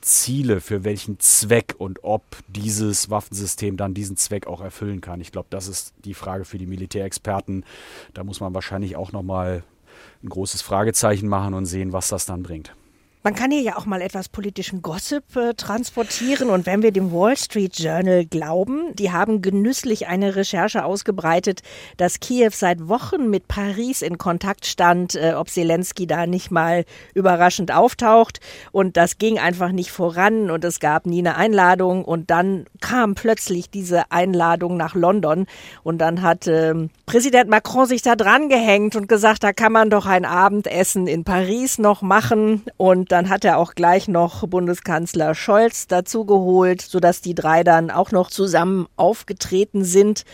Ziele, 0.00 0.60
für 0.60 0.84
welchen 0.84 1.18
Zweck 1.18 1.74
und 1.78 2.04
ob 2.04 2.22
dieses 2.48 3.10
Waffensystem 3.10 3.76
dann 3.76 3.94
diesen 3.94 4.16
Zweck 4.16 4.46
auch 4.46 4.60
erfüllen 4.60 5.00
kann. 5.00 5.20
Ich 5.20 5.32
glaube, 5.32 5.48
das 5.50 5.68
ist 5.68 5.94
die 6.04 6.14
Frage 6.14 6.44
für 6.44 6.58
die 6.58 6.66
Militärexperten. 6.66 7.64
Da 8.14 8.24
muss 8.24 8.40
man 8.40 8.54
wahrscheinlich 8.54 8.96
auch 8.96 9.12
nochmal 9.12 9.64
ein 10.22 10.28
großes 10.28 10.62
Fragezeichen 10.62 11.28
machen 11.28 11.54
und 11.54 11.66
sehen, 11.66 11.92
was 11.92 12.08
das 12.08 12.26
dann 12.26 12.42
bringt. 12.42 12.72
Man 13.24 13.34
kann 13.34 13.50
hier 13.50 13.62
ja 13.62 13.76
auch 13.76 13.84
mal 13.84 14.00
etwas 14.00 14.28
politischen 14.28 14.80
Gossip 14.80 15.34
äh, 15.34 15.52
transportieren. 15.54 16.50
Und 16.50 16.66
wenn 16.66 16.82
wir 16.82 16.92
dem 16.92 17.12
Wall 17.12 17.36
Street 17.36 17.76
Journal 17.76 18.24
glauben, 18.24 18.94
die 18.94 19.10
haben 19.10 19.42
genüsslich 19.42 20.06
eine 20.06 20.36
Recherche 20.36 20.84
ausgebreitet, 20.84 21.62
dass 21.96 22.20
Kiew 22.20 22.50
seit 22.52 22.86
Wochen 22.86 23.28
mit 23.28 23.48
Paris 23.48 24.02
in 24.02 24.18
Kontakt 24.18 24.66
stand, 24.66 25.16
äh, 25.16 25.32
ob 25.34 25.50
Zelensky 25.50 26.06
da 26.06 26.26
nicht 26.28 26.52
mal 26.52 26.84
überraschend 27.12 27.72
auftaucht. 27.72 28.38
Und 28.70 28.96
das 28.96 29.18
ging 29.18 29.40
einfach 29.40 29.72
nicht 29.72 29.90
voran 29.90 30.48
und 30.48 30.64
es 30.64 30.78
gab 30.78 31.04
nie 31.04 31.18
eine 31.18 31.34
Einladung. 31.36 32.04
Und 32.04 32.30
dann 32.30 32.66
kam 32.80 33.16
plötzlich 33.16 33.68
diese 33.68 34.12
Einladung 34.12 34.76
nach 34.76 34.94
London. 34.94 35.46
Und 35.82 35.98
dann 35.98 36.22
hat 36.22 36.46
äh, 36.46 36.72
Präsident 37.04 37.50
Macron 37.50 37.86
sich 37.86 38.02
da 38.02 38.14
dran 38.14 38.48
gehängt 38.48 38.94
und 38.94 39.08
gesagt, 39.08 39.42
da 39.42 39.52
kann 39.52 39.72
man 39.72 39.90
doch 39.90 40.06
ein 40.06 40.24
Abendessen 40.24 41.08
in 41.08 41.24
Paris 41.24 41.78
noch 41.78 42.00
machen. 42.00 42.62
Und 42.76 43.07
dann 43.08 43.28
hat 43.28 43.44
er 43.44 43.58
auch 43.58 43.74
gleich 43.74 44.08
noch 44.08 44.46
Bundeskanzler 44.46 45.34
Scholz 45.34 45.86
dazugeholt, 45.86 46.82
sodass 46.82 47.20
die 47.20 47.34
drei 47.34 47.64
dann 47.64 47.90
auch 47.90 48.12
noch 48.12 48.30
zusammen 48.30 48.86
aufgetreten 48.96 49.84
sind. 49.84 50.24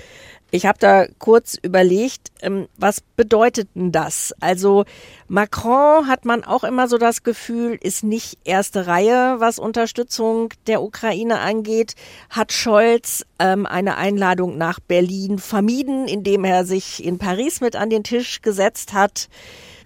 Ich 0.55 0.67
habe 0.67 0.79
da 0.79 1.07
kurz 1.19 1.57
überlegt, 1.61 2.31
ähm, 2.41 2.69
was 2.77 3.01
bedeutet 3.01 3.71
denn 3.75 3.91
das? 3.91 4.33
Also 4.39 4.85
Macron 5.27 6.07
hat 6.07 6.25
man 6.25 6.45
auch 6.45 6.63
immer 6.63 6.87
so 6.87 6.97
das 6.97 7.25
Gefühl, 7.25 7.77
ist 7.83 8.05
nicht 8.05 8.39
erste 8.45 8.87
Reihe, 8.87 9.41
was 9.41 9.59
Unterstützung 9.59 10.51
der 10.69 10.81
Ukraine 10.81 11.41
angeht. 11.41 11.97
Hat 12.31 12.53
Scholz 12.53 13.27
ähm, 13.41 13.67
eine 13.67 13.97
Einladung 13.97 14.57
nach 14.57 14.79
Berlin 14.79 15.41
vermieden, 15.41 16.07
indem 16.07 16.45
er 16.45 16.65
sich 16.65 17.05
in 17.05 17.19
Paris 17.19 17.61
mit 17.61 17.75
an 17.75 17.91
den 17.91 18.05
Tisch 18.05 18.41
gesetzt 18.41 18.93
hat. 18.93 19.29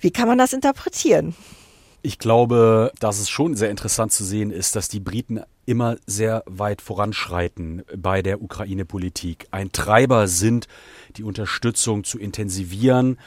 Wie 0.00 0.10
kann 0.10 0.28
man 0.28 0.36
das 0.36 0.52
interpretieren? 0.52 1.34
Ich 2.00 2.18
glaube, 2.18 2.92
dass 3.00 3.18
es 3.18 3.28
schon 3.28 3.56
sehr 3.56 3.70
interessant 3.70 4.12
zu 4.12 4.24
sehen 4.24 4.50
ist, 4.50 4.76
dass 4.76 4.88
die 4.88 5.00
Briten 5.00 5.40
immer 5.66 5.96
sehr 6.06 6.44
weit 6.46 6.80
voranschreiten 6.80 7.82
bei 7.96 8.22
der 8.22 8.40
Ukraine-Politik. 8.40 9.48
Ein 9.50 9.72
Treiber 9.72 10.28
sind, 10.28 10.68
die 11.16 11.24
Unterstützung 11.24 12.04
zu 12.04 12.18
intensivieren 12.18 13.18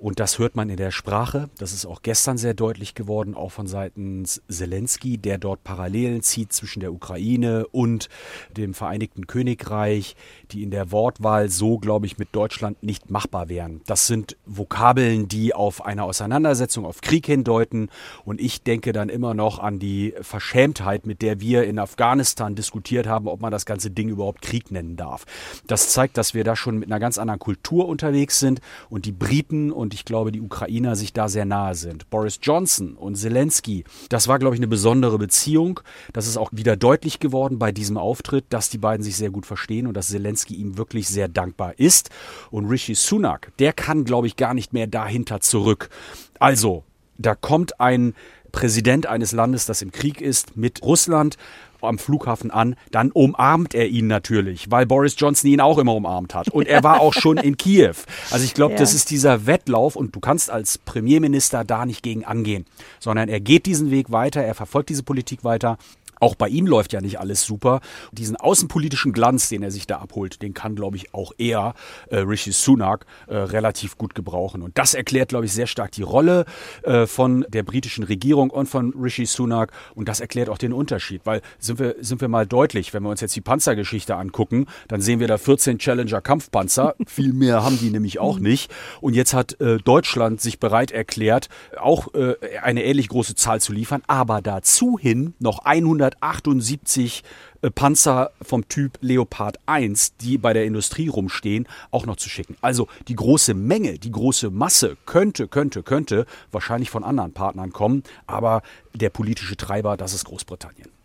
und 0.00 0.18
das 0.18 0.38
hört 0.38 0.56
man 0.56 0.70
in 0.70 0.78
der 0.78 0.92
Sprache. 0.92 1.50
Das 1.58 1.74
ist 1.74 1.84
auch 1.84 2.00
gestern 2.00 2.38
sehr 2.38 2.54
deutlich 2.54 2.94
geworden, 2.94 3.34
auch 3.34 3.52
von 3.52 3.66
Seiten 3.66 4.24
Zelensky, 4.24 5.18
der 5.18 5.36
dort 5.36 5.62
Parallelen 5.62 6.22
zieht 6.22 6.54
zwischen 6.54 6.80
der 6.80 6.94
Ukraine 6.94 7.66
und 7.66 8.08
dem 8.56 8.72
Vereinigten 8.72 9.26
Königreich, 9.26 10.16
die 10.52 10.62
in 10.62 10.70
der 10.70 10.90
Wortwahl 10.90 11.50
so, 11.50 11.78
glaube 11.78 12.06
ich, 12.06 12.16
mit 12.16 12.28
Deutschland 12.32 12.82
nicht 12.82 13.10
machbar 13.10 13.50
wären. 13.50 13.82
Das 13.86 14.06
sind 14.06 14.38
Vokabeln, 14.46 15.28
die 15.28 15.54
auf 15.54 15.84
eine 15.84 16.04
Auseinandersetzung, 16.04 16.86
auf 16.86 17.02
Krieg 17.02 17.26
hindeuten. 17.26 17.90
Und 18.24 18.40
ich 18.40 18.62
denke 18.62 18.92
dann 18.92 19.10
immer 19.10 19.34
noch 19.34 19.58
an 19.58 19.78
die 19.78 20.14
Verschämtheit, 20.22 21.04
mit 21.04 21.20
der 21.20 21.40
wir 21.40 21.64
in 21.64 21.78
Afghanistan 21.78 22.54
diskutiert 22.54 23.06
haben, 23.06 23.28
ob 23.28 23.42
man 23.42 23.52
das 23.52 23.66
ganze 23.66 23.90
Ding 23.90 24.08
überhaupt 24.08 24.40
Krieg 24.40 24.70
nennen 24.70 24.96
darf. 24.96 25.26
Das 25.66 25.90
zeigt, 25.90 26.16
dass 26.16 26.32
wir 26.32 26.42
da 26.42 26.56
schon 26.56 26.78
mit 26.78 26.90
einer 26.90 27.00
ganz 27.00 27.18
anderen 27.18 27.38
Kultur 27.38 27.86
unterwegs 27.86 28.40
sind 28.40 28.62
und 28.88 29.04
die 29.04 29.12
Briten 29.12 29.70
und 29.70 29.89
und 29.90 29.94
ich 29.94 30.04
glaube, 30.04 30.30
die 30.30 30.40
Ukrainer 30.40 30.94
sich 30.94 31.12
da 31.12 31.28
sehr 31.28 31.44
nahe 31.44 31.74
sind. 31.74 32.08
Boris 32.10 32.38
Johnson 32.40 32.94
und 32.94 33.16
Zelensky, 33.16 33.82
das 34.08 34.28
war, 34.28 34.38
glaube 34.38 34.54
ich, 34.54 34.60
eine 34.60 34.68
besondere 34.68 35.18
Beziehung. 35.18 35.80
Das 36.12 36.28
ist 36.28 36.36
auch 36.36 36.50
wieder 36.52 36.76
deutlich 36.76 37.18
geworden 37.18 37.58
bei 37.58 37.72
diesem 37.72 37.96
Auftritt, 37.96 38.44
dass 38.50 38.70
die 38.70 38.78
beiden 38.78 39.02
sich 39.02 39.16
sehr 39.16 39.30
gut 39.30 39.46
verstehen 39.46 39.88
und 39.88 39.94
dass 39.94 40.06
Zelensky 40.06 40.54
ihm 40.54 40.78
wirklich 40.78 41.08
sehr 41.08 41.26
dankbar 41.26 41.76
ist. 41.76 42.10
Und 42.52 42.66
Rishi 42.66 42.94
Sunak, 42.94 43.50
der 43.58 43.72
kann, 43.72 44.04
glaube 44.04 44.28
ich, 44.28 44.36
gar 44.36 44.54
nicht 44.54 44.72
mehr 44.72 44.86
dahinter 44.86 45.40
zurück. 45.40 45.90
Also, 46.38 46.84
da 47.18 47.34
kommt 47.34 47.80
ein 47.80 48.14
Präsident 48.52 49.06
eines 49.06 49.32
Landes, 49.32 49.66
das 49.66 49.82
im 49.82 49.92
Krieg 49.92 50.20
ist, 50.20 50.56
mit 50.56 50.82
Russland 50.82 51.36
am 51.82 51.98
Flughafen 51.98 52.50
an, 52.50 52.76
dann 52.90 53.10
umarmt 53.10 53.74
er 53.74 53.88
ihn 53.88 54.06
natürlich, 54.06 54.70
weil 54.70 54.86
Boris 54.86 55.14
Johnson 55.16 55.50
ihn 55.50 55.60
auch 55.60 55.78
immer 55.78 55.94
umarmt 55.94 56.34
hat. 56.34 56.48
Und 56.48 56.66
er 56.66 56.82
war 56.82 57.00
auch 57.00 57.14
schon 57.14 57.38
in 57.38 57.56
Kiew. 57.56 57.94
Also 58.30 58.44
ich 58.44 58.54
glaube, 58.54 58.74
ja. 58.74 58.80
das 58.80 58.94
ist 58.94 59.10
dieser 59.10 59.46
Wettlauf 59.46 59.96
und 59.96 60.14
du 60.14 60.20
kannst 60.20 60.50
als 60.50 60.78
Premierminister 60.78 61.64
da 61.64 61.86
nicht 61.86 62.02
gegen 62.02 62.24
angehen, 62.24 62.66
sondern 62.98 63.28
er 63.28 63.40
geht 63.40 63.66
diesen 63.66 63.90
Weg 63.90 64.10
weiter, 64.10 64.42
er 64.42 64.54
verfolgt 64.54 64.90
diese 64.90 65.02
Politik 65.02 65.44
weiter 65.44 65.78
auch 66.20 66.34
bei 66.34 66.48
ihm 66.48 66.66
läuft 66.66 66.92
ja 66.92 67.00
nicht 67.00 67.18
alles 67.18 67.42
super. 67.42 67.80
Diesen 68.12 68.36
außenpolitischen 68.36 69.12
Glanz, 69.12 69.48
den 69.48 69.62
er 69.62 69.70
sich 69.70 69.86
da 69.86 69.98
abholt, 69.98 70.42
den 70.42 70.54
kann, 70.54 70.76
glaube 70.76 70.96
ich, 70.96 71.14
auch 71.14 71.32
er, 71.38 71.74
äh, 72.10 72.18
Rishi 72.18 72.52
Sunak, 72.52 73.06
äh, 73.26 73.36
relativ 73.36 73.96
gut 73.96 74.14
gebrauchen. 74.14 74.62
Und 74.62 74.76
das 74.76 74.92
erklärt, 74.94 75.30
glaube 75.30 75.46
ich, 75.46 75.52
sehr 75.52 75.66
stark 75.66 75.92
die 75.92 76.02
Rolle 76.02 76.44
äh, 76.82 77.06
von 77.06 77.46
der 77.48 77.62
britischen 77.62 78.04
Regierung 78.04 78.50
und 78.50 78.66
von 78.66 78.92
Rishi 78.92 79.24
Sunak. 79.24 79.72
Und 79.94 80.08
das 80.08 80.20
erklärt 80.20 80.50
auch 80.50 80.58
den 80.58 80.74
Unterschied. 80.74 81.22
Weil, 81.24 81.40
sind 81.58 81.78
wir, 81.78 81.96
sind 82.00 82.20
wir 82.20 82.28
mal 82.28 82.46
deutlich, 82.46 82.92
wenn 82.92 83.02
wir 83.02 83.10
uns 83.10 83.22
jetzt 83.22 83.34
die 83.34 83.40
Panzergeschichte 83.40 84.14
angucken, 84.16 84.66
dann 84.88 85.00
sehen 85.00 85.20
wir 85.20 85.28
da 85.28 85.38
14 85.38 85.78
Challenger-Kampfpanzer. 85.78 86.96
Viel 87.06 87.32
mehr 87.32 87.64
haben 87.64 87.78
die 87.78 87.90
nämlich 87.90 88.18
auch 88.18 88.38
nicht. 88.38 88.70
Und 89.00 89.14
jetzt 89.14 89.32
hat 89.32 89.58
äh, 89.60 89.78
Deutschland 89.78 90.42
sich 90.42 90.60
bereit 90.60 90.90
erklärt, 90.90 91.48
auch 91.78 92.12
äh, 92.12 92.34
eine 92.62 92.84
ähnlich 92.84 93.08
große 93.08 93.34
Zahl 93.36 93.60
zu 93.62 93.72
liefern, 93.72 94.02
aber 94.06 94.42
dazu 94.42 94.98
hin 94.98 95.32
noch 95.38 95.60
100 95.60 96.09
178 96.20 97.24
äh, 97.62 97.70
Panzer 97.70 98.32
vom 98.42 98.68
Typ 98.68 98.98
Leopard 99.00 99.58
1, 99.66 100.16
die 100.16 100.38
bei 100.38 100.52
der 100.52 100.64
Industrie 100.64 101.08
rumstehen, 101.08 101.66
auch 101.90 102.06
noch 102.06 102.16
zu 102.16 102.28
schicken. 102.28 102.56
Also 102.60 102.88
die 103.08 103.16
große 103.16 103.54
Menge, 103.54 103.98
die 103.98 104.12
große 104.12 104.50
Masse 104.50 104.96
könnte, 105.06 105.48
könnte, 105.48 105.82
könnte 105.82 106.26
wahrscheinlich 106.52 106.90
von 106.90 107.04
anderen 107.04 107.32
Partnern 107.32 107.72
kommen, 107.72 108.02
aber 108.26 108.62
der 108.94 109.10
politische 109.10 109.56
Treiber, 109.56 109.96
das 109.96 110.14
ist 110.14 110.24
Großbritannien. 110.24 110.99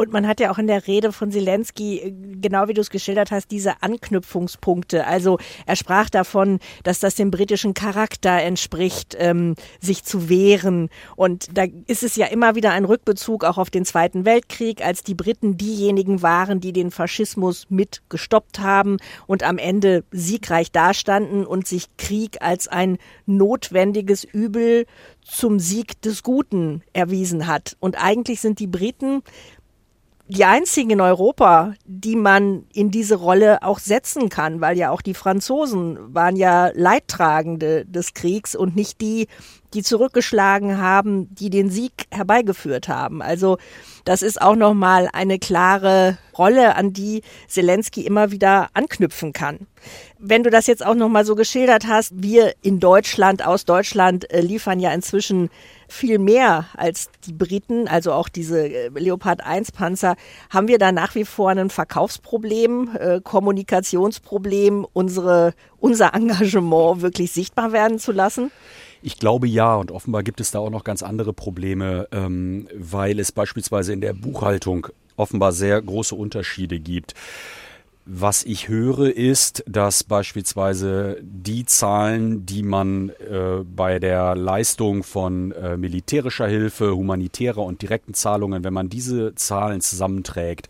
Und 0.00 0.14
man 0.14 0.26
hat 0.26 0.40
ja 0.40 0.50
auch 0.50 0.56
in 0.56 0.66
der 0.66 0.86
Rede 0.86 1.12
von 1.12 1.30
Zelensky, 1.30 1.98
äh, 1.98 2.14
genau 2.40 2.68
wie 2.68 2.72
du 2.72 2.80
es 2.80 2.88
geschildert 2.88 3.30
hast, 3.30 3.50
diese 3.50 3.82
Anknüpfungspunkte. 3.82 5.06
Also 5.06 5.36
er 5.66 5.76
sprach 5.76 6.08
davon, 6.08 6.58
dass 6.84 7.00
das 7.00 7.16
dem 7.16 7.30
britischen 7.30 7.74
Charakter 7.74 8.40
entspricht, 8.40 9.14
ähm, 9.18 9.56
sich 9.78 10.02
zu 10.02 10.30
wehren. 10.30 10.88
Und 11.16 11.54
da 11.54 11.66
ist 11.86 12.02
es 12.02 12.16
ja 12.16 12.28
immer 12.28 12.54
wieder 12.54 12.72
ein 12.72 12.86
Rückbezug 12.86 13.44
auch 13.44 13.58
auf 13.58 13.68
den 13.68 13.84
Zweiten 13.84 14.24
Weltkrieg, 14.24 14.82
als 14.82 15.02
die 15.02 15.14
Briten 15.14 15.58
diejenigen 15.58 16.22
waren, 16.22 16.60
die 16.60 16.72
den 16.72 16.90
Faschismus 16.90 17.66
mit 17.68 18.00
gestoppt 18.08 18.60
haben 18.60 18.96
und 19.26 19.42
am 19.42 19.58
Ende 19.58 20.04
siegreich 20.12 20.72
dastanden 20.72 21.44
und 21.44 21.66
sich 21.66 21.94
Krieg 21.98 22.40
als 22.40 22.68
ein 22.68 22.96
notwendiges 23.26 24.24
Übel 24.24 24.86
zum 25.22 25.60
Sieg 25.60 26.00
des 26.00 26.22
Guten 26.22 26.82
erwiesen 26.94 27.46
hat. 27.46 27.76
Und 27.80 28.02
eigentlich 28.02 28.40
sind 28.40 28.60
die 28.60 28.66
Briten 28.66 29.22
die 30.30 30.44
einzigen 30.44 30.90
in 30.90 31.00
Europa, 31.00 31.74
die 31.84 32.14
man 32.14 32.64
in 32.72 32.92
diese 32.92 33.16
Rolle 33.16 33.64
auch 33.64 33.80
setzen 33.80 34.28
kann, 34.28 34.60
weil 34.60 34.78
ja 34.78 34.90
auch 34.90 35.02
die 35.02 35.14
Franzosen 35.14 36.14
waren 36.14 36.36
ja 36.36 36.70
Leidtragende 36.72 37.84
des 37.84 38.14
Kriegs 38.14 38.54
und 38.54 38.76
nicht 38.76 39.00
die, 39.00 39.26
die 39.74 39.82
zurückgeschlagen 39.82 40.78
haben, 40.78 41.34
die 41.34 41.50
den 41.50 41.68
Sieg 41.68 42.06
herbeigeführt 42.12 42.88
haben. 42.88 43.22
Also 43.22 43.58
das 44.04 44.22
ist 44.22 44.40
auch 44.40 44.54
nochmal 44.54 45.08
eine 45.12 45.40
klare 45.40 46.16
Rolle, 46.38 46.76
an 46.76 46.92
die 46.92 47.22
Zelensky 47.48 48.06
immer 48.06 48.30
wieder 48.30 48.68
anknüpfen 48.72 49.32
kann. 49.32 49.66
Wenn 50.22 50.42
du 50.42 50.50
das 50.50 50.66
jetzt 50.66 50.84
auch 50.84 50.94
nochmal 50.94 51.24
so 51.24 51.34
geschildert 51.34 51.86
hast, 51.86 52.12
wir 52.14 52.52
in 52.60 52.78
Deutschland, 52.78 53.42
aus 53.46 53.64
Deutschland 53.64 54.30
äh, 54.30 54.42
liefern 54.42 54.78
ja 54.78 54.92
inzwischen 54.92 55.48
viel 55.88 56.18
mehr 56.18 56.66
als 56.76 57.08
die 57.24 57.32
Briten, 57.32 57.88
also 57.88 58.12
auch 58.12 58.28
diese 58.28 58.68
äh, 58.68 58.90
Leopard 58.94 59.42
1 59.42 59.72
Panzer, 59.72 60.16
haben 60.50 60.68
wir 60.68 60.76
da 60.76 60.92
nach 60.92 61.14
wie 61.14 61.24
vor 61.24 61.48
ein 61.48 61.70
Verkaufsproblem, 61.70 62.90
äh, 62.98 63.20
Kommunikationsproblem, 63.22 64.86
unsere, 64.92 65.54
unser 65.78 66.12
Engagement 66.14 67.00
wirklich 67.00 67.32
sichtbar 67.32 67.72
werden 67.72 67.98
zu 67.98 68.12
lassen? 68.12 68.50
Ich 69.00 69.18
glaube 69.18 69.48
ja 69.48 69.76
und 69.76 69.90
offenbar 69.90 70.22
gibt 70.22 70.42
es 70.42 70.50
da 70.50 70.58
auch 70.58 70.68
noch 70.68 70.84
ganz 70.84 71.02
andere 71.02 71.32
Probleme, 71.32 72.08
ähm, 72.12 72.68
weil 72.74 73.18
es 73.18 73.32
beispielsweise 73.32 73.94
in 73.94 74.02
der 74.02 74.12
Buchhaltung 74.12 74.88
offenbar 75.16 75.52
sehr 75.52 75.80
große 75.80 76.14
Unterschiede 76.14 76.78
gibt. 76.78 77.14
Was 78.12 78.42
ich 78.42 78.66
höre, 78.66 79.16
ist, 79.16 79.62
dass 79.68 80.02
beispielsweise 80.02 81.18
die 81.22 81.64
Zahlen, 81.64 82.44
die 82.44 82.64
man 82.64 83.10
äh, 83.10 83.62
bei 83.64 84.00
der 84.00 84.34
Leistung 84.34 85.04
von 85.04 85.52
äh, 85.52 85.76
militärischer 85.76 86.48
Hilfe, 86.48 86.96
humanitärer 86.96 87.62
und 87.62 87.82
direkten 87.82 88.12
Zahlungen, 88.12 88.64
wenn 88.64 88.72
man 88.72 88.88
diese 88.88 89.36
Zahlen 89.36 89.80
zusammenträgt, 89.80 90.68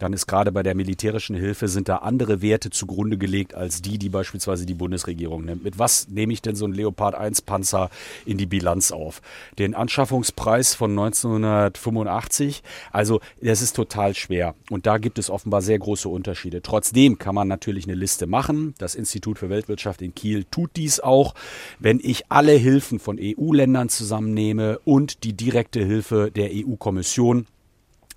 dann 0.00 0.12
ist 0.12 0.26
gerade 0.26 0.52
bei 0.52 0.62
der 0.62 0.74
militärischen 0.74 1.34
Hilfe 1.34 1.68
sind 1.68 1.88
da 1.88 1.96
andere 1.96 2.42
Werte 2.42 2.68
zugrunde 2.68 3.16
gelegt 3.16 3.54
als 3.54 3.80
die, 3.80 3.96
die 3.96 4.10
beispielsweise 4.10 4.66
die 4.66 4.74
Bundesregierung 4.74 5.46
nimmt. 5.46 5.64
Mit 5.64 5.78
was 5.78 6.08
nehme 6.08 6.34
ich 6.34 6.42
denn 6.42 6.56
so 6.56 6.66
einen 6.66 6.74
Leopard 6.74 7.14
1 7.14 7.40
Panzer 7.40 7.88
in 8.26 8.36
die 8.36 8.44
Bilanz 8.44 8.92
auf? 8.92 9.22
Den 9.58 9.74
Anschaffungspreis 9.74 10.74
von 10.74 10.90
1985? 10.90 12.62
Also, 12.90 13.20
das 13.40 13.62
ist 13.62 13.76
total 13.76 14.14
schwer. 14.14 14.54
Und 14.68 14.84
da 14.84 14.98
gibt 14.98 15.18
es 15.18 15.30
offenbar 15.30 15.62
sehr 15.62 15.78
große 15.78 16.10
Unterschiede. 16.10 16.60
Trotz 16.60 16.81
Trotzdem 16.82 17.16
kann 17.16 17.36
man 17.36 17.46
natürlich 17.46 17.84
eine 17.84 17.94
Liste 17.94 18.26
machen. 18.26 18.74
Das 18.78 18.96
Institut 18.96 19.38
für 19.38 19.48
Weltwirtschaft 19.48 20.02
in 20.02 20.16
Kiel 20.16 20.42
tut 20.50 20.72
dies 20.74 20.98
auch. 20.98 21.36
Wenn 21.78 22.00
ich 22.02 22.24
alle 22.28 22.54
Hilfen 22.54 22.98
von 22.98 23.20
EU-Ländern 23.22 23.88
zusammennehme 23.88 24.80
und 24.80 25.22
die 25.22 25.32
direkte 25.32 25.78
Hilfe 25.84 26.32
der 26.34 26.50
EU-Kommission, 26.52 27.46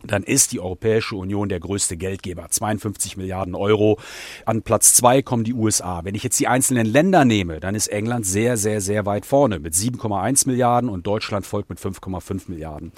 dann 0.03 0.23
ist 0.23 0.51
die 0.51 0.59
Europäische 0.59 1.15
Union 1.15 1.47
der 1.47 1.59
größte 1.59 1.95
Geldgeber, 1.95 2.49
52 2.49 3.17
Milliarden 3.17 3.53
Euro. 3.53 3.99
An 4.45 4.63
Platz 4.63 4.95
zwei 4.95 5.21
kommen 5.21 5.43
die 5.43 5.53
USA. 5.53 6.03
Wenn 6.03 6.15
ich 6.15 6.23
jetzt 6.23 6.39
die 6.39 6.47
einzelnen 6.47 6.87
Länder 6.87 7.23
nehme, 7.23 7.59
dann 7.59 7.75
ist 7.75 7.89
England 7.89 8.25
sehr, 8.25 8.57
sehr, 8.57 8.81
sehr 8.81 9.05
weit 9.05 9.27
vorne 9.27 9.59
mit 9.59 9.75
7,1 9.75 10.47
Milliarden 10.47 10.89
und 10.89 11.05
Deutschland 11.05 11.45
folgt 11.45 11.69
mit 11.69 11.77
5,5 11.77 12.45
Milliarden. 12.47 12.93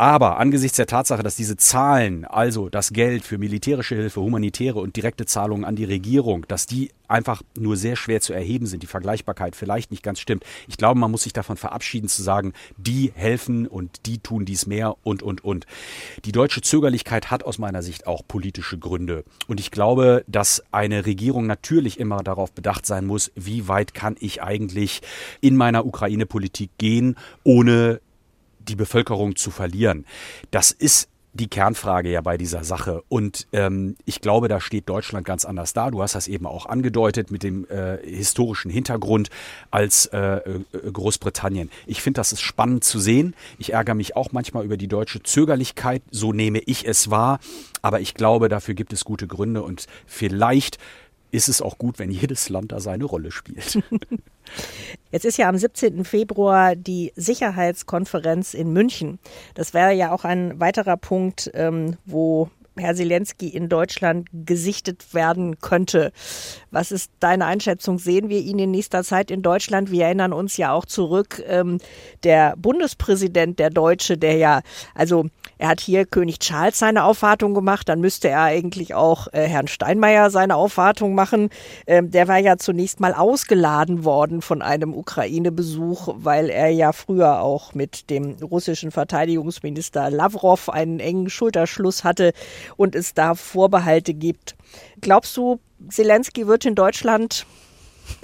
Aber 0.00 0.38
angesichts 0.38 0.76
der 0.76 0.86
Tatsache, 0.86 1.24
dass 1.24 1.34
diese 1.34 1.56
Zahlen, 1.56 2.24
also 2.24 2.68
das 2.68 2.92
Geld 2.92 3.24
für 3.24 3.36
militärische 3.36 3.96
Hilfe, 3.96 4.20
humanitäre 4.20 4.78
und 4.78 4.94
direkte 4.94 5.26
Zahlungen 5.26 5.64
an 5.64 5.74
die 5.74 5.84
Regierung, 5.84 6.46
dass 6.46 6.66
die 6.66 6.92
einfach 7.08 7.42
nur 7.58 7.76
sehr 7.76 7.96
schwer 7.96 8.20
zu 8.20 8.32
erheben 8.32 8.66
sind, 8.66 8.84
die 8.84 8.86
Vergleichbarkeit 8.86 9.56
vielleicht 9.56 9.90
nicht 9.90 10.04
ganz 10.04 10.20
stimmt. 10.20 10.44
Ich 10.68 10.76
glaube, 10.76 11.00
man 11.00 11.10
muss 11.10 11.24
sich 11.24 11.32
davon 11.32 11.56
verabschieden 11.56 12.08
zu 12.08 12.22
sagen, 12.22 12.52
die 12.76 13.10
helfen 13.12 13.66
und 13.66 14.06
die 14.06 14.18
tun 14.18 14.44
dies 14.44 14.66
mehr 14.66 14.94
und, 15.02 15.24
und, 15.24 15.42
und. 15.42 15.66
Die 16.24 16.32
deutsche 16.32 16.60
Zögerlichkeit 16.60 17.32
hat 17.32 17.42
aus 17.42 17.58
meiner 17.58 17.82
Sicht 17.82 18.06
auch 18.06 18.22
politische 18.28 18.78
Gründe. 18.78 19.24
Und 19.48 19.58
ich 19.58 19.72
glaube, 19.72 20.22
dass 20.28 20.62
eine 20.70 21.06
Regierung 21.06 21.48
natürlich 21.48 21.98
immer 21.98 22.22
darauf 22.22 22.52
bedacht 22.52 22.86
sein 22.86 23.04
muss, 23.04 23.32
wie 23.34 23.66
weit 23.66 23.94
kann 23.94 24.14
ich 24.20 24.42
eigentlich 24.44 25.00
in 25.40 25.56
meiner 25.56 25.86
Ukraine-Politik 25.86 26.70
gehen, 26.78 27.16
ohne 27.42 28.00
die 28.68 28.76
Bevölkerung 28.76 29.36
zu 29.36 29.50
verlieren. 29.50 30.04
Das 30.50 30.70
ist 30.70 31.08
die 31.34 31.48
Kernfrage 31.48 32.10
ja 32.10 32.20
bei 32.20 32.36
dieser 32.36 32.64
Sache. 32.64 33.02
Und 33.08 33.46
ähm, 33.52 33.96
ich 34.04 34.20
glaube, 34.20 34.48
da 34.48 34.60
steht 34.60 34.88
Deutschland 34.88 35.26
ganz 35.26 35.44
anders 35.44 35.72
da. 35.72 35.90
Du 35.90 36.02
hast 36.02 36.14
das 36.14 36.26
eben 36.26 36.46
auch 36.46 36.66
angedeutet 36.66 37.30
mit 37.30 37.42
dem 37.42 37.66
äh, 37.68 37.98
historischen 38.04 38.70
Hintergrund 38.70 39.30
als 39.70 40.06
äh, 40.06 40.18
äh 40.18 40.60
Großbritannien. 40.92 41.70
Ich 41.86 42.02
finde, 42.02 42.18
das 42.18 42.32
ist 42.32 42.40
spannend 42.40 42.84
zu 42.84 42.98
sehen. 42.98 43.34
Ich 43.58 43.72
ärgere 43.72 43.94
mich 43.94 44.16
auch 44.16 44.32
manchmal 44.32 44.64
über 44.64 44.76
die 44.76 44.88
deutsche 44.88 45.22
Zögerlichkeit. 45.22 46.02
So 46.10 46.32
nehme 46.32 46.60
ich 46.60 46.86
es 46.86 47.10
wahr. 47.10 47.40
Aber 47.82 48.00
ich 48.00 48.14
glaube, 48.14 48.48
dafür 48.48 48.74
gibt 48.74 48.92
es 48.92 49.04
gute 49.04 49.26
Gründe 49.26 49.62
und 49.62 49.86
vielleicht 50.06 50.78
ist 51.30 51.48
es 51.48 51.60
auch 51.60 51.78
gut, 51.78 51.98
wenn 51.98 52.10
jedes 52.10 52.48
Land 52.48 52.72
da 52.72 52.80
seine 52.80 53.04
Rolle 53.04 53.30
spielt. 53.30 53.78
Jetzt 55.12 55.24
ist 55.24 55.38
ja 55.38 55.48
am 55.48 55.56
17. 55.56 56.04
Februar 56.04 56.76
die 56.76 57.12
Sicherheitskonferenz 57.16 58.54
in 58.54 58.72
München. 58.72 59.18
Das 59.54 59.74
wäre 59.74 59.92
ja 59.92 60.12
auch 60.12 60.24
ein 60.24 60.58
weiterer 60.60 60.96
Punkt, 60.96 61.50
ähm, 61.54 61.96
wo 62.06 62.50
Herr 62.78 62.94
Zelensky 62.94 63.48
in 63.48 63.68
Deutschland 63.68 64.28
gesichtet 64.32 65.14
werden 65.14 65.58
könnte. 65.60 66.12
Was 66.70 66.92
ist 66.92 67.10
deine 67.20 67.46
Einschätzung? 67.46 67.98
Sehen 67.98 68.28
wir 68.28 68.40
ihn 68.40 68.58
in 68.58 68.70
nächster 68.70 69.02
Zeit 69.04 69.30
in 69.30 69.42
Deutschland? 69.42 69.90
Wir 69.90 70.06
erinnern 70.06 70.32
uns 70.32 70.56
ja 70.56 70.72
auch 70.72 70.84
zurück, 70.84 71.42
ähm, 71.46 71.78
der 72.24 72.54
Bundespräsident, 72.56 73.58
der 73.58 73.70
Deutsche, 73.70 74.18
der 74.18 74.36
ja, 74.36 74.60
also 74.94 75.26
er 75.58 75.68
hat 75.68 75.80
hier 75.80 76.06
König 76.06 76.38
Charles 76.38 76.78
seine 76.78 77.04
Aufwartung 77.04 77.54
gemacht, 77.54 77.88
dann 77.88 78.00
müsste 78.00 78.28
er 78.28 78.42
eigentlich 78.42 78.94
auch 78.94 79.28
äh, 79.32 79.42
Herrn 79.42 79.66
Steinmeier 79.66 80.30
seine 80.30 80.56
Aufwartung 80.56 81.14
machen. 81.14 81.50
Ähm, 81.86 82.10
der 82.10 82.28
war 82.28 82.38
ja 82.38 82.56
zunächst 82.58 83.00
mal 83.00 83.14
ausgeladen 83.14 84.04
worden 84.04 84.40
von 84.42 84.62
einem 84.62 84.94
Ukraine-Besuch, 84.94 86.14
weil 86.18 86.48
er 86.48 86.68
ja 86.68 86.92
früher 86.92 87.40
auch 87.40 87.74
mit 87.74 88.10
dem 88.10 88.36
russischen 88.42 88.90
Verteidigungsminister 88.90 90.10
Lavrov 90.10 90.68
einen 90.68 91.00
engen 91.00 91.28
Schulterschluss 91.28 92.04
hatte 92.04 92.32
und 92.76 92.94
es 92.94 93.14
da 93.14 93.34
Vorbehalte 93.34 94.14
gibt. 94.14 94.56
Glaubst 95.00 95.36
du, 95.36 95.60
Zelensky 95.88 96.46
wird 96.46 96.64
in 96.64 96.74
Deutschland 96.74 97.46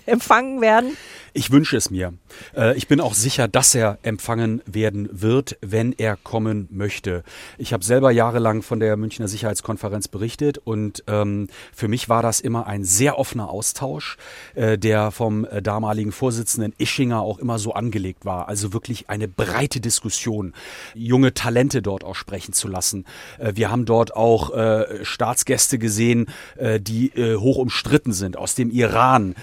empfangen 0.14 0.60
werden? 0.60 0.96
Ich 1.36 1.50
wünsche 1.50 1.76
es 1.76 1.90
mir. 1.90 2.14
Äh, 2.56 2.76
ich 2.76 2.86
bin 2.86 3.00
auch 3.00 3.12
sicher, 3.12 3.48
dass 3.48 3.74
er 3.74 3.98
empfangen 4.02 4.62
werden 4.66 5.08
wird, 5.10 5.58
wenn 5.60 5.92
er 5.92 6.16
kommen 6.16 6.68
möchte. 6.70 7.24
Ich 7.58 7.72
habe 7.72 7.84
selber 7.84 8.12
jahrelang 8.12 8.62
von 8.62 8.78
der 8.78 8.96
Münchner 8.96 9.26
Sicherheitskonferenz 9.26 10.06
berichtet 10.06 10.58
und 10.58 11.02
ähm, 11.08 11.48
für 11.74 11.88
mich 11.88 12.08
war 12.08 12.22
das 12.22 12.38
immer 12.38 12.68
ein 12.68 12.84
sehr 12.84 13.18
offener 13.18 13.50
Austausch, 13.50 14.16
äh, 14.54 14.78
der 14.78 15.10
vom 15.10 15.44
äh, 15.44 15.60
damaligen 15.60 16.12
Vorsitzenden 16.12 16.72
Ischinger 16.78 17.20
auch 17.20 17.40
immer 17.40 17.58
so 17.58 17.74
angelegt 17.74 18.24
war. 18.24 18.46
Also 18.46 18.72
wirklich 18.72 19.10
eine 19.10 19.26
breite 19.26 19.80
Diskussion, 19.80 20.54
junge 20.94 21.34
Talente 21.34 21.82
dort 21.82 22.04
auch 22.04 22.14
sprechen 22.14 22.52
zu 22.52 22.68
lassen. 22.68 23.06
Äh, 23.40 23.54
wir 23.56 23.72
haben 23.72 23.86
dort 23.86 24.14
auch 24.14 24.54
äh, 24.54 25.04
Staatsgäste 25.04 25.80
gesehen, 25.80 26.26
äh, 26.56 26.78
die 26.78 27.10
hoch 27.14 27.56
umstritten 27.56 28.12
sind 28.12 28.36
aus 28.36 28.54
dem 28.54 28.70
Iran. 28.70 29.34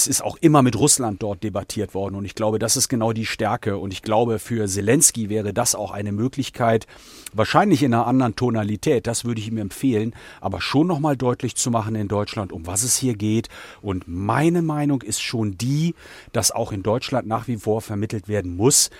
Es 0.00 0.06
ist 0.06 0.24
auch 0.24 0.38
immer 0.40 0.62
mit 0.62 0.76
Russland 0.76 1.22
dort 1.22 1.44
debattiert 1.44 1.92
worden. 1.94 2.14
Und 2.14 2.24
ich 2.24 2.34
glaube, 2.34 2.58
das 2.58 2.78
ist 2.78 2.88
genau 2.88 3.12
die 3.12 3.26
Stärke. 3.26 3.76
Und 3.76 3.92
ich 3.92 4.00
glaube, 4.00 4.38
für 4.38 4.66
Zelensky 4.66 5.28
wäre 5.28 5.52
das 5.52 5.74
auch 5.74 5.90
eine 5.90 6.10
Möglichkeit, 6.12 6.86
wahrscheinlich 7.34 7.82
in 7.82 7.92
einer 7.92 8.06
anderen 8.06 8.34
Tonalität, 8.34 9.06
das 9.06 9.26
würde 9.26 9.40
ich 9.40 9.48
ihm 9.48 9.58
empfehlen, 9.58 10.14
aber 10.40 10.62
schon 10.62 10.86
nochmal 10.86 11.16
deutlich 11.18 11.54
zu 11.54 11.70
machen 11.70 11.94
in 11.94 12.08
Deutschland, 12.08 12.50
um 12.50 12.66
was 12.66 12.82
es 12.82 12.96
hier 12.96 13.14
geht. 13.14 13.48
Und 13.82 14.04
meine 14.06 14.62
Meinung 14.62 15.02
ist 15.02 15.20
schon 15.20 15.58
die, 15.58 15.94
dass 16.32 16.50
auch 16.50 16.72
in 16.72 16.82
Deutschland 16.82 17.28
nach 17.28 17.46
wie 17.46 17.58
vor 17.58 17.82
vermittelt 17.82 18.26
werden 18.26 18.56
muss, 18.56 18.90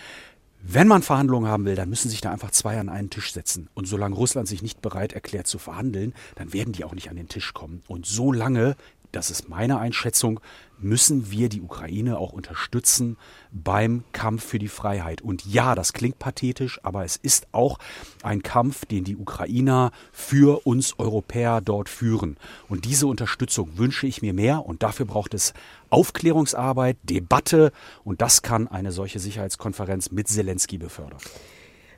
wenn 0.63 0.89
man 0.89 1.03
Verhandlungen 1.03 1.51
haben 1.51 1.65
will, 1.65 1.75
dann 1.75 1.89
müssen 1.89 2.11
sich 2.11 2.21
da 2.21 2.31
einfach 2.31 2.51
zwei 2.51 2.79
an 2.79 2.91
einen 2.91 3.09
Tisch 3.09 3.33
setzen. 3.33 3.71
Und 3.73 3.87
solange 3.87 4.15
Russland 4.15 4.47
sich 4.47 4.61
nicht 4.61 4.83
bereit 4.83 5.15
erklärt 5.15 5.47
zu 5.47 5.59
verhandeln, 5.59 6.13
dann 6.35 6.53
werden 6.53 6.75
die 6.75 6.85
auch 6.85 6.95
nicht 6.95 7.09
an 7.09 7.17
den 7.17 7.29
Tisch 7.29 7.55
kommen. 7.55 7.83
Und 7.89 8.05
solange 8.05 8.77
das 9.13 9.31
ist 9.31 9.49
meine 9.49 9.79
Einschätzung, 9.79 10.41
müssen 10.79 11.31
wir 11.31 11.49
die 11.49 11.61
Ukraine 11.61 12.19
auch 12.19 12.33
unterstützen 12.33 13.17
beim 13.53 14.05
Kampf 14.13 14.45
für 14.45 14.59
die 14.59 14.69
Freiheit. 14.69 15.21
Und 15.21 15.45
ja, 15.45 15.75
das 15.75 15.93
klingt 15.93 16.19
pathetisch, 16.19 16.81
aber 16.83 17.05
es 17.05 17.17
ist 17.17 17.49
auch 17.53 17.79
ein 18.23 18.43
Kampf, 18.43 18.87
den 18.87 19.05
die 19.05 19.17
Ukrainer 19.17 19.93
für 20.13 20.67
uns 20.67 20.99
Europäer 20.99 21.61
dort 21.61 21.89
führen. 21.89 22.37
Und 22.69 22.85
diese 22.85 23.07
Unterstützung 23.07 23.77
wünsche 23.77 24.07
ich 24.07 24.23
mir 24.23 24.33
mehr 24.33 24.65
und 24.67 24.83
dafür 24.83 25.07
braucht 25.07 25.35
es 25.35 25.53
Aufklärungsarbeit, 25.91 26.97
Debatte 27.03 27.73
und 28.05 28.23
das 28.23 28.43
kann 28.43 28.69
eine 28.69 28.93
solche 28.93 29.19
Sicherheitskonferenz 29.19 30.11
mit 30.11 30.29
Zelensky 30.29 30.79
befördern. 30.79 31.21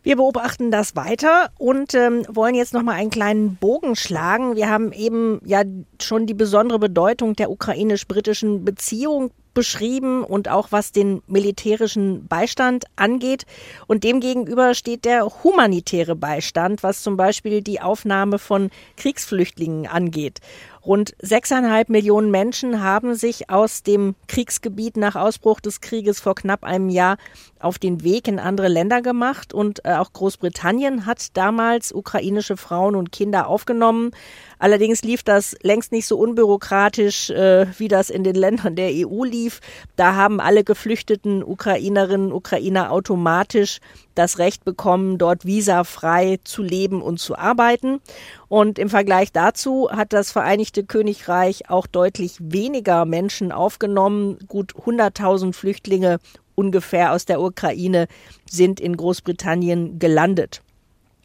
Wir 0.03 0.17
beobachten 0.17 0.73
das 0.73 0.97
weiter 0.97 1.51
und 1.59 1.95
ähm, 1.95 2.27
wollen 2.29 2.57
jetzt 2.57 2.75
noch 2.75 2.83
mal 2.83 2.95
einen 2.95 3.11
kleinen 3.11 3.55
Bogen 3.55 3.95
schlagen. 3.95 4.57
Wir 4.57 4.69
haben 4.69 4.93
eben 4.93 5.41
ja 5.45 5.63
schon 6.01 6.27
die 6.27 6.35
besondere 6.35 6.81
Bedeutung 6.81 7.37
der 7.37 7.51
ukrainisch-britischen 7.51 8.65
Beziehung 8.65 9.31
beschrieben 9.55 10.25
und 10.25 10.49
auch 10.49 10.69
was 10.71 10.93
den 10.93 11.23
militärischen 11.27 12.27
Beistand 12.27 12.87
angeht. 12.97 13.45
Und 13.87 14.03
demgegenüber 14.03 14.75
steht 14.75 15.05
der 15.05 15.45
humanitäre 15.45 16.17
Beistand, 16.17 16.83
was 16.83 17.03
zum 17.03 17.17
Beispiel 17.17 17.63
die 17.63 17.81
Aufnahme 17.81 18.39
von 18.39 18.71
Kriegsflüchtlingen 18.97 19.87
angeht. 19.87 20.41
Rund 20.85 21.15
sechseinhalb 21.21 21.89
Millionen 21.91 22.33
Menschen 22.33 22.83
haben 22.83 23.15
sich 23.15 23.51
aus 23.51 23.85
dem 23.85 24.17
Kriegsgebiet 24.27 24.97
nach 24.97 25.15
Ausbruch 25.15 25.61
des 25.61 25.81
Krieges 25.81 26.19
vor 26.19 26.35
knapp 26.35 26.65
einem 26.65 26.89
Jahr 26.89 27.19
auf 27.61 27.79
den 27.79 28.03
Weg 28.03 28.27
in 28.27 28.41
andere 28.41 28.67
Länder 28.67 29.01
gemacht 29.01 29.55
und 29.55 29.85
äh, 29.85 29.95
auch 29.95 30.13
Großbritannien 30.13 31.07
hat 31.07 31.37
damals 31.37 31.93
ukrainische 31.93 32.57
Frauen 32.57 32.97
und 32.97 33.13
Kinder 33.13 33.47
aufgenommen. 33.47 34.11
Allerdings 34.59 35.03
lief 35.03 35.23
das 35.23 35.57
längst 35.63 35.93
nicht 35.93 36.07
so 36.07 36.19
unbürokratisch, 36.19 37.31
äh, 37.31 37.67
wie 37.79 37.87
das 37.87 38.11
in 38.11 38.25
den 38.25 38.35
Ländern 38.35 38.75
der 38.75 38.91
EU 38.93 39.23
lief. 39.23 39.61
Da 39.95 40.17
haben 40.17 40.41
alle 40.41 40.65
geflüchteten 40.65 41.45
Ukrainerinnen 41.45 42.33
und 42.33 42.33
Ukrainer 42.33 42.91
automatisch 42.91 43.79
das 44.15 44.39
Recht 44.39 44.65
bekommen, 44.65 45.19
dort 45.19 45.45
visafrei 45.45 46.39
zu 46.45 46.63
leben 46.63 47.03
und 47.03 47.19
zu 47.19 47.37
arbeiten. 47.37 48.01
Und 48.49 48.79
im 48.79 48.89
Vergleich 48.89 49.33
dazu 49.33 49.89
hat 49.91 50.13
das 50.13 50.33
Vereinigte 50.33 50.85
Königreich 50.85 51.71
auch 51.71 51.87
deutlich 51.87 52.37
weniger 52.41 53.05
Menschen 53.05 53.53
aufgenommen. 53.53 54.39
Gut 54.49 54.75
100.000 54.75 55.53
Flüchtlinge 55.53 56.19
ungefähr 56.55 57.13
aus 57.13 57.25
der 57.25 57.41
Ukraine 57.41 58.07
sind 58.49 58.81
in 58.81 58.97
Großbritannien 58.97 59.99
gelandet. 59.99 60.62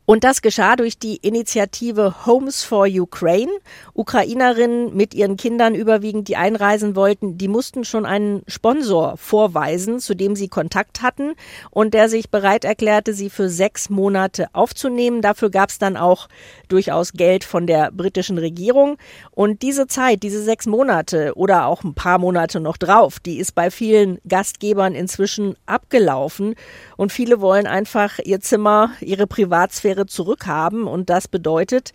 Und 0.10 0.24
das 0.24 0.41
geschah 0.41 0.78
durch 0.78 0.98
die 0.98 1.17
Initiative 1.17 2.26
Homes 2.26 2.63
for 2.63 2.88
Ukraine. 2.88 3.52
Ukrainerinnen 3.93 4.96
mit 4.96 5.13
ihren 5.13 5.36
Kindern 5.36 5.76
überwiegend, 5.76 6.30
die 6.30 6.38
einreisen 6.38 6.96
wollten, 6.96 7.38
die 7.38 7.50
mussten 7.50 7.84
schon 7.84 8.06
einen 8.06 8.41
Sponsor 8.48 9.17
vorweisen, 9.17 10.00
zu 10.00 10.15
dem 10.15 10.38
sie 10.38 10.48
Kontakt 10.48 11.02
hatten 11.02 11.34
und 11.72 11.93
der 11.93 12.08
sich 12.08 12.30
bereit 12.30 12.63
erklärte, 12.63 13.13
sie 13.13 13.30
für 13.30 13.50
sechs 13.50 13.89
Monate 13.89 14.48
aufzunehmen. 14.54 15.22
Dafür 15.22 15.50
gab 15.50 15.72
es 15.72 15.78
dann 15.78 15.98
auch 15.98 16.30
durchaus 16.70 17.12
Geld 17.12 17.43
von 17.43 17.67
der 17.67 17.91
britischen 17.91 18.38
Regierung. 18.38 18.98
Und 19.32 19.62
diese 19.62 19.88
Zeit, 19.88 20.24
diese 20.24 20.41
sechs 20.41 20.67
Monate 20.67 21.34
oder 21.36 21.65
auch 21.65 21.84
ein 21.84 21.96
paar 21.96 22.17
Monate 22.17 22.62
noch 22.62 22.78
drauf, 22.78 23.20
die 23.20 23.39
ist 23.39 23.56
bei 23.56 23.70
vielen 23.70 24.20
Gastgebern 24.26 24.96
inzwischen 24.96 25.58
abgelaufen. 25.65 26.56
Und 26.96 27.12
viele 27.12 27.41
wollen 27.41 27.67
einfach 27.67 28.20
ihr 28.24 28.39
Zimmer, 28.39 28.91
ihre 29.02 29.28
Privatsphäre 29.28 29.96
Karriere 29.97 30.05
zurückhaben 30.05 30.88
und 30.88 31.10
das 31.10 31.27
bedeutet, 31.27 31.91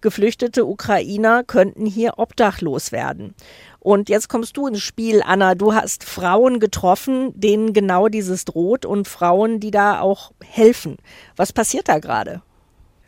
geflüchtete 0.00 0.66
Ukrainer 0.66 1.42
könnten 1.42 1.86
hier 1.86 2.14
obdachlos 2.18 2.92
werden. 2.92 3.34
Und 3.80 4.08
jetzt 4.08 4.28
kommst 4.28 4.56
du 4.56 4.66
ins 4.66 4.82
Spiel, 4.82 5.22
Anna. 5.24 5.54
Du 5.54 5.72
hast 5.72 6.04
Frauen 6.04 6.60
getroffen, 6.60 7.32
denen 7.34 7.72
genau 7.72 8.08
dieses 8.08 8.44
droht 8.44 8.84
und 8.84 9.08
Frauen, 9.08 9.60
die 9.60 9.70
da 9.70 10.00
auch 10.00 10.32
helfen. 10.44 10.96
Was 11.36 11.52
passiert 11.52 11.88
da 11.88 11.98
gerade? 11.98 12.42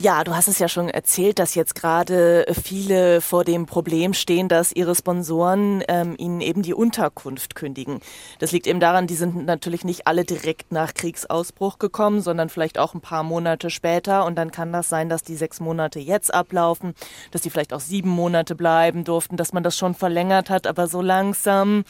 Ja, 0.00 0.22
du 0.22 0.36
hast 0.36 0.46
es 0.46 0.60
ja 0.60 0.68
schon 0.68 0.88
erzählt, 0.88 1.40
dass 1.40 1.56
jetzt 1.56 1.74
gerade 1.74 2.46
viele 2.62 3.20
vor 3.20 3.42
dem 3.42 3.66
Problem 3.66 4.14
stehen, 4.14 4.46
dass 4.48 4.70
ihre 4.70 4.94
Sponsoren 4.94 5.82
ähm, 5.88 6.14
ihnen 6.16 6.40
eben 6.40 6.62
die 6.62 6.72
Unterkunft 6.72 7.56
kündigen. 7.56 7.98
Das 8.38 8.52
liegt 8.52 8.68
eben 8.68 8.78
daran, 8.78 9.08
die 9.08 9.16
sind 9.16 9.44
natürlich 9.44 9.82
nicht 9.82 10.06
alle 10.06 10.24
direkt 10.24 10.70
nach 10.70 10.94
Kriegsausbruch 10.94 11.80
gekommen, 11.80 12.20
sondern 12.20 12.48
vielleicht 12.48 12.78
auch 12.78 12.94
ein 12.94 13.00
paar 13.00 13.24
Monate 13.24 13.70
später. 13.70 14.24
Und 14.24 14.36
dann 14.36 14.52
kann 14.52 14.72
das 14.72 14.88
sein, 14.88 15.08
dass 15.08 15.24
die 15.24 15.34
sechs 15.34 15.58
Monate 15.58 15.98
jetzt 15.98 16.32
ablaufen, 16.32 16.94
dass 17.32 17.42
die 17.42 17.50
vielleicht 17.50 17.72
auch 17.72 17.80
sieben 17.80 18.10
Monate 18.10 18.54
bleiben 18.54 19.02
durften, 19.02 19.36
dass 19.36 19.52
man 19.52 19.64
das 19.64 19.76
schon 19.76 19.94
verlängert 19.96 20.48
hat. 20.48 20.68
Aber 20.68 20.86
so 20.86 21.02
langsam 21.02 21.82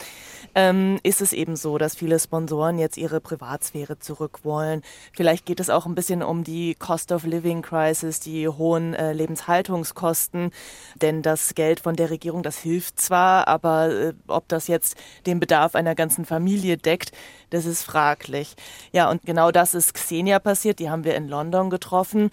ähm, 0.55 0.99
ist 1.03 1.21
es 1.21 1.31
eben 1.31 1.55
so, 1.55 1.77
dass 1.77 1.93
viele 1.93 2.17
Sponsoren 2.19 2.79
jetzt 2.79 2.97
ihre 2.97 3.21
Privatsphäre 3.21 3.99
zurück 3.99 4.39
wollen. 4.41 4.81
Vielleicht 5.13 5.45
geht 5.45 5.59
es 5.59 5.69
auch 5.69 5.85
ein 5.85 5.93
bisschen 5.93 6.23
um 6.23 6.43
die 6.43 6.73
Cost 6.73 7.11
of 7.11 7.23
Living 7.23 7.61
Crisis 7.61 7.98
es 8.03 8.19
die 8.19 8.47
hohen 8.47 8.93
äh, 8.93 9.13
Lebenshaltungskosten. 9.13 10.51
Denn 11.01 11.21
das 11.21 11.55
Geld 11.55 11.79
von 11.79 11.95
der 11.95 12.09
Regierung, 12.09 12.43
das 12.43 12.57
hilft 12.57 12.99
zwar, 12.99 13.47
aber 13.47 13.89
äh, 13.89 14.13
ob 14.27 14.47
das 14.47 14.67
jetzt 14.67 14.95
den 15.25 15.39
Bedarf 15.39 15.75
einer 15.75 15.95
ganzen 15.95 16.25
Familie 16.25 16.77
deckt, 16.77 17.11
das 17.49 17.65
ist 17.65 17.83
fraglich. 17.83 18.55
Ja, 18.91 19.09
und 19.09 19.23
genau 19.23 19.51
das 19.51 19.73
ist 19.73 19.93
Xenia 19.93 20.39
passiert. 20.39 20.79
Die 20.79 20.89
haben 20.89 21.03
wir 21.03 21.15
in 21.15 21.27
London 21.27 21.69
getroffen. 21.69 22.29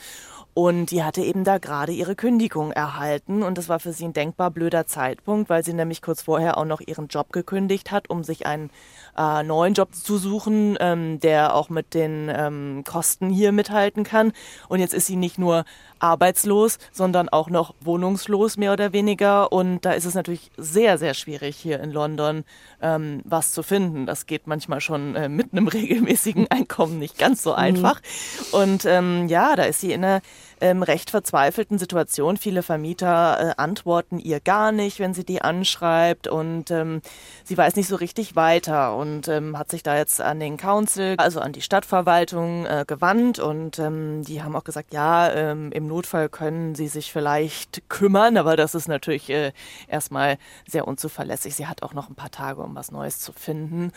Und 0.59 0.91
die 0.91 1.05
hatte 1.05 1.21
eben 1.21 1.45
da 1.45 1.59
gerade 1.59 1.93
ihre 1.93 2.17
Kündigung 2.17 2.73
erhalten. 2.73 3.43
Und 3.43 3.59
das 3.59 3.69
war 3.69 3.79
für 3.79 3.93
sie 3.93 4.07
ein 4.07 4.15
denkbar 4.15 4.51
blöder 4.51 4.87
Zeitpunkt, 4.87 5.51
weil 5.51 5.63
sie 5.63 5.75
nämlich 5.75 6.01
kurz 6.01 6.23
vorher 6.23 6.57
auch 6.57 6.65
noch 6.65 6.81
ihren 6.81 7.09
Job 7.09 7.31
gekündigt 7.31 7.91
hat, 7.91 8.09
um 8.09 8.25
sich 8.25 8.47
einen 8.47 8.71
äh, 9.17 9.43
neuen 9.43 9.75
Job 9.75 9.95
zu 9.95 10.19
suchen, 10.19 10.77
ähm, 10.81 11.21
der 11.21 11.55
auch 11.55 11.69
mit 11.69 11.95
den 11.95 12.31
ähm, 12.33 12.85
Kosten 12.87 13.31
hier 13.31 13.53
mithalten 13.53 14.05
kann. 14.05 14.33
Und 14.69 14.81
jetzt 14.81 14.95
ist 14.95 15.07
sie 15.07 15.17
nicht 15.17 15.39
nur 15.39 15.65
arbeitslos, 15.99 16.79
sondern 16.93 17.29
auch 17.29 17.49
noch 17.49 17.75
wohnungslos 17.81 18.57
mehr 18.57 18.73
oder 18.73 18.93
weniger. 18.93 19.53
Und 19.53 19.85
da 19.85 19.93
ist 19.93 20.05
es 20.05 20.15
natürlich 20.15 20.51
sehr, 20.57 20.99
sehr 20.99 21.15
schwierig 21.15 21.57
hier 21.57 21.81
in 21.81 21.91
London 21.91 22.45
ähm, 22.81 23.23
was 23.25 23.53
zu 23.53 23.63
finden. 23.63 24.07
Das 24.07 24.27
geht 24.27 24.47
manchmal 24.47 24.81
schon 24.81 25.17
äh, 25.17 25.29
mit 25.29 25.53
einem 25.53 25.69
regelmäßigen 25.69 26.51
Einkommen 26.51 26.99
nicht 26.99 27.19
ganz 27.19 27.43
so 27.43 27.53
mhm. 27.53 27.57
einfach. 27.57 28.01
Mhm. 28.01 28.59
Und 28.61 28.85
ähm, 28.85 29.29
ja, 29.29 29.57
da 29.57 29.65
ist 29.65 29.81
sie 29.81 29.93
in 29.93 30.05
einer 30.05 30.21
ähm, 30.61 30.83
recht 30.83 31.11
verzweifelten 31.11 31.79
Situation. 31.79 32.37
Viele 32.37 32.63
Vermieter 32.63 33.39
äh, 33.41 33.55
antworten 33.57 34.19
ihr 34.19 34.41
gar 34.41 34.73
nicht, 34.73 34.99
wenn 34.99 35.15
sie 35.15 35.25
die 35.25 35.43
anschreibt 35.43 36.29
und 36.29 36.71
ähm, 36.71 37.03
sie 37.45 37.57
weiß 37.57 37.77
nicht 37.77 37.89
so 37.89 37.97
richtig 37.97 38.37
weiter 38.37 38.97
und 38.97 39.29
ähm, 39.29 39.59
hat 39.59 39.71
sich 39.71 39.83
da 39.83 39.97
jetzt 39.97 40.21
an 40.21 40.41
den 40.41 40.57
Council, 40.57 41.15
also 41.19 41.41
an 41.41 41.53
die 41.53 41.63
Stadtverwaltung 41.63 42.67
äh, 42.67 42.85
gewandt 42.87 43.39
und 43.39 43.79
ähm, 43.79 44.23
die 44.23 44.43
haben 44.43 44.57
auch 44.57 44.65
gesagt, 44.65 44.93
ja, 44.93 45.31
ähm, 45.33 45.73
im 45.73 45.87
Notfall 45.87 46.29
können 46.29 46.75
sie 46.75 46.89
sich 46.89 47.13
vielleicht 47.13 47.89
kümmern, 47.89 48.37
aber 48.37 48.57
das 48.57 48.75
ist 48.75 48.89
natürlich 48.89 49.31
äh, 49.31 49.53
erstmal 49.89 50.39
sehr 50.67 50.89
unzuverlässig. 50.89 51.55
Sie 51.55 51.67
hat 51.67 51.83
auch 51.83 51.95
noch 51.95 52.09
ein 52.09 52.15
paar 52.15 52.31
Tage, 52.31 52.63
um 52.63 52.75
was 52.75 52.91
Neues 52.91 53.21
zu 53.21 53.33
finden. 53.33 53.93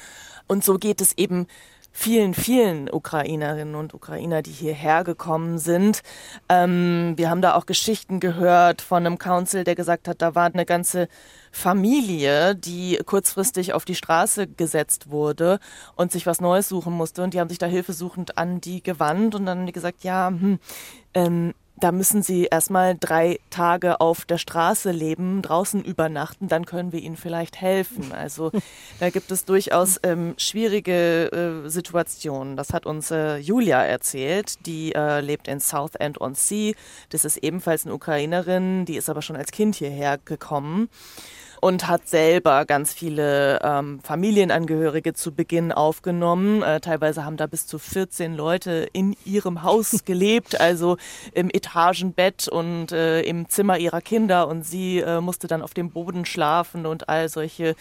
Und 0.48 0.64
so 0.64 0.78
geht 0.78 1.02
es 1.02 1.18
eben 1.18 1.48
vielen, 1.92 2.34
vielen 2.34 2.90
Ukrainerinnen 2.92 3.76
und 3.76 3.94
Ukrainer, 3.94 4.42
die 4.42 4.52
hierher 4.52 5.04
gekommen 5.04 5.58
sind. 5.58 6.02
Ähm, 6.48 7.14
wir 7.16 7.30
haben 7.30 7.42
da 7.42 7.56
auch 7.56 7.66
Geschichten 7.66 8.20
gehört 8.20 8.82
von 8.82 9.06
einem 9.06 9.18
Council, 9.18 9.64
der 9.64 9.76
gesagt 9.76 10.08
hat, 10.08 10.22
da 10.22 10.36
war 10.36 10.46
eine 10.46 10.66
ganze 10.66 11.08
Familie, 11.52 12.56
die 12.56 13.00
kurzfristig 13.06 13.74
auf 13.74 13.86
die 13.86 13.96
Straße 13.96 14.48
gesetzt 14.48 15.10
wurde 15.10 15.60
und 15.96 16.12
sich 16.12 16.26
was 16.26 16.42
Neues 16.42 16.70
suchen 16.70 16.94
musste. 16.94 17.24
Und 17.24 17.34
die 17.34 17.40
haben 17.40 17.50
sich 17.50 17.58
da 17.58 17.66
hilfesuchend 17.66 18.38
an 18.38 18.62
die 18.62 18.84
gewandt 18.84 19.36
und 19.36 19.46
dann 19.46 19.60
haben 19.60 19.66
die 19.66 19.72
gesagt, 19.72 20.04
ja, 20.04 20.28
hm, 20.28 20.60
ähm, 21.14 21.54
da 21.82 21.92
müssen 21.92 22.24
sie 22.24 22.46
erstmal 22.46 22.96
drei 23.00 23.40
Tage 23.50 24.02
auf 24.02 24.26
der 24.26 24.38
Straße 24.38 24.92
leben, 24.92 25.42
draußen 25.42 25.84
übernachten, 25.84 26.48
dann 26.48 26.66
können 26.66 26.92
wir 26.92 27.02
ihnen 27.02 27.18
vielleicht 27.18 27.62
helfen. 27.62 28.12
Also 28.12 28.52
da 29.00 29.10
gibt 29.10 29.32
es 29.32 29.46
durchaus 29.46 30.00
ähm, 30.04 30.34
schwierige 30.38 31.64
äh, 31.66 31.70
Situationen. 31.70 32.58
Das 32.58 32.74
hat 32.74 32.86
uns 32.86 33.12
äh, 33.12 33.38
Julia 33.38 33.84
erzählt, 33.84 34.66
die 34.66 34.94
äh, 34.94 35.22
lebt 35.22 35.48
in 35.48 35.60
Southend 35.60 36.22
on 36.22 36.36
Sea. 36.36 36.74
Das 37.10 37.26
ist 37.26 37.38
ebenfalls 37.38 37.86
eine 37.86 37.94
Ukrainerin, 37.94 38.86
die 38.86 38.98
ist 38.98 39.10
aber 39.10 39.22
schon 39.22 39.36
als 39.36 39.52
Kind 39.52 39.76
hierher 39.76 40.18
gekommen 40.18 40.90
und 41.62 41.88
hat 41.88 42.08
selber 42.08 42.66
ganz 42.66 42.94
viele 42.94 43.60
ähm, 43.62 44.00
Familienangehörige 44.02 45.14
zu 45.14 45.34
Beginn 45.34 45.72
aufgenommen. 45.72 46.62
Äh, 46.64 46.80
teilweise 46.80 47.26
haben 47.26 47.38
da 47.38 47.48
bis 47.48 47.68
zu 47.68 47.80
14 47.80 48.34
Leute 48.34 48.88
in 48.94 49.16
ihrem 49.26 49.64
Haus 49.64 50.04
gelebt, 50.06 50.60
also 50.60 50.98
im 51.34 51.50
Etagenbett 51.50 52.48
und 52.48 52.92
äh, 52.92 53.22
im 53.22 53.50
Zimmer 53.50 53.78
ihrer 53.78 54.02
Kinder 54.02 54.48
und 54.48 54.64
sie 54.64 55.00
äh, 55.00 55.22
musste 55.22 55.48
dann 55.48 55.62
auf 55.62 55.74
dem 55.74 55.92
Boden 55.92 56.26
schlafen 56.26 56.86
und 56.86 57.10
all 57.10 57.30
solche 57.30 57.76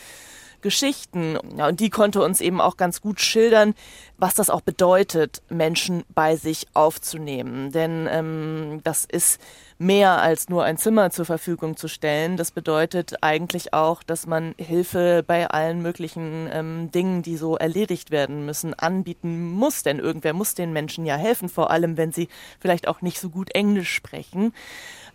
Geschichten. 0.60 1.38
Ja, 1.56 1.68
und 1.68 1.80
die 1.80 1.90
konnte 1.90 2.22
uns 2.22 2.40
eben 2.40 2.60
auch 2.60 2.76
ganz 2.76 3.00
gut 3.00 3.20
schildern, 3.20 3.74
was 4.16 4.34
das 4.34 4.50
auch 4.50 4.60
bedeutet, 4.60 5.42
Menschen 5.48 6.04
bei 6.14 6.36
sich 6.36 6.66
aufzunehmen. 6.74 7.70
Denn 7.72 8.08
ähm, 8.10 8.80
das 8.84 9.04
ist 9.04 9.40
mehr 9.78 10.20
als 10.20 10.48
nur 10.48 10.64
ein 10.64 10.76
Zimmer 10.76 11.10
zur 11.10 11.24
Verfügung 11.24 11.76
zu 11.76 11.86
stellen. 11.86 12.36
Das 12.36 12.50
bedeutet 12.50 13.22
eigentlich 13.22 13.72
auch, 13.72 14.02
dass 14.02 14.26
man 14.26 14.54
Hilfe 14.58 15.22
bei 15.24 15.48
allen 15.48 15.82
möglichen 15.82 16.48
ähm, 16.52 16.90
Dingen, 16.90 17.22
die 17.22 17.36
so 17.36 17.56
erledigt 17.56 18.10
werden 18.10 18.44
müssen, 18.44 18.74
anbieten 18.74 19.52
muss. 19.52 19.84
Denn 19.84 20.00
irgendwer 20.00 20.32
muss 20.32 20.54
den 20.54 20.72
Menschen 20.72 21.06
ja 21.06 21.16
helfen, 21.16 21.48
vor 21.48 21.70
allem 21.70 21.96
wenn 21.96 22.12
sie 22.12 22.28
vielleicht 22.58 22.88
auch 22.88 23.02
nicht 23.02 23.20
so 23.20 23.30
gut 23.30 23.54
Englisch 23.54 23.94
sprechen. 23.94 24.52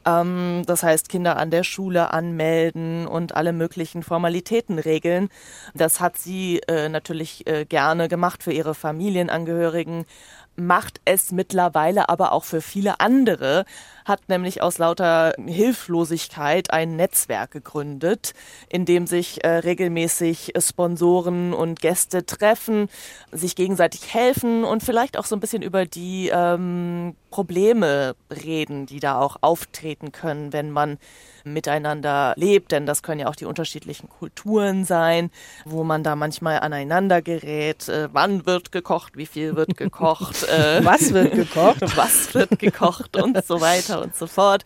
Ähm, 0.05 0.63
das 0.65 0.83
heißt, 0.83 1.09
Kinder 1.09 1.37
an 1.37 1.51
der 1.51 1.63
Schule 1.63 2.11
anmelden 2.11 3.07
und 3.07 3.35
alle 3.35 3.53
möglichen 3.53 4.03
Formalitäten 4.03 4.79
regeln. 4.79 5.29
Das 5.73 5.99
hat 5.99 6.17
sie 6.17 6.59
äh, 6.67 6.89
natürlich 6.89 7.47
äh, 7.47 7.65
gerne 7.65 8.07
gemacht 8.07 8.43
für 8.43 8.51
ihre 8.51 8.75
Familienangehörigen 8.75 10.05
macht 10.55 11.01
es 11.05 11.31
mittlerweile 11.31 12.09
aber 12.09 12.31
auch 12.31 12.43
für 12.43 12.61
viele 12.61 12.99
andere, 12.99 13.65
hat 14.05 14.29
nämlich 14.29 14.61
aus 14.61 14.77
lauter 14.77 15.33
Hilflosigkeit 15.45 16.71
ein 16.71 16.95
Netzwerk 16.95 17.51
gegründet, 17.51 18.33
in 18.69 18.85
dem 18.85 19.07
sich 19.07 19.43
äh, 19.43 19.49
regelmäßig 19.49 20.53
Sponsoren 20.59 21.53
und 21.53 21.79
Gäste 21.81 22.25
treffen, 22.25 22.89
sich 23.31 23.55
gegenseitig 23.55 24.13
helfen 24.13 24.63
und 24.63 24.83
vielleicht 24.83 25.17
auch 25.17 25.25
so 25.25 25.35
ein 25.35 25.39
bisschen 25.39 25.61
über 25.61 25.85
die 25.85 26.29
ähm, 26.33 27.15
Probleme 27.29 28.15
reden, 28.29 28.85
die 28.85 28.99
da 28.99 29.19
auch 29.19 29.37
auftreten 29.41 30.11
können, 30.11 30.53
wenn 30.53 30.69
man 30.69 30.99
miteinander 31.43 32.33
lebt, 32.37 32.71
denn 32.71 32.85
das 32.85 33.03
können 33.03 33.21
ja 33.21 33.27
auch 33.27 33.35
die 33.35 33.45
unterschiedlichen 33.45 34.09
Kulturen 34.09 34.85
sein, 34.85 35.29
wo 35.65 35.83
man 35.83 36.03
da 36.03 36.15
manchmal 36.15 36.59
aneinander 36.59 37.21
gerät. 37.21 37.89
Äh, 37.89 38.09
wann 38.13 38.45
wird 38.45 38.71
gekocht, 38.71 39.17
wie 39.17 39.25
viel 39.25 39.55
wird 39.55 39.77
gekocht, 39.77 40.43
äh, 40.47 40.83
was 40.85 41.13
wird 41.13 41.33
gekocht, 41.33 41.81
was 41.97 42.33
wird 42.33 42.59
gekocht? 42.59 43.17
Und 43.17 43.43
so 43.45 43.61
weiter 43.61 43.92
und 44.01 44.15
so 44.15 44.27
fort. 44.27 44.63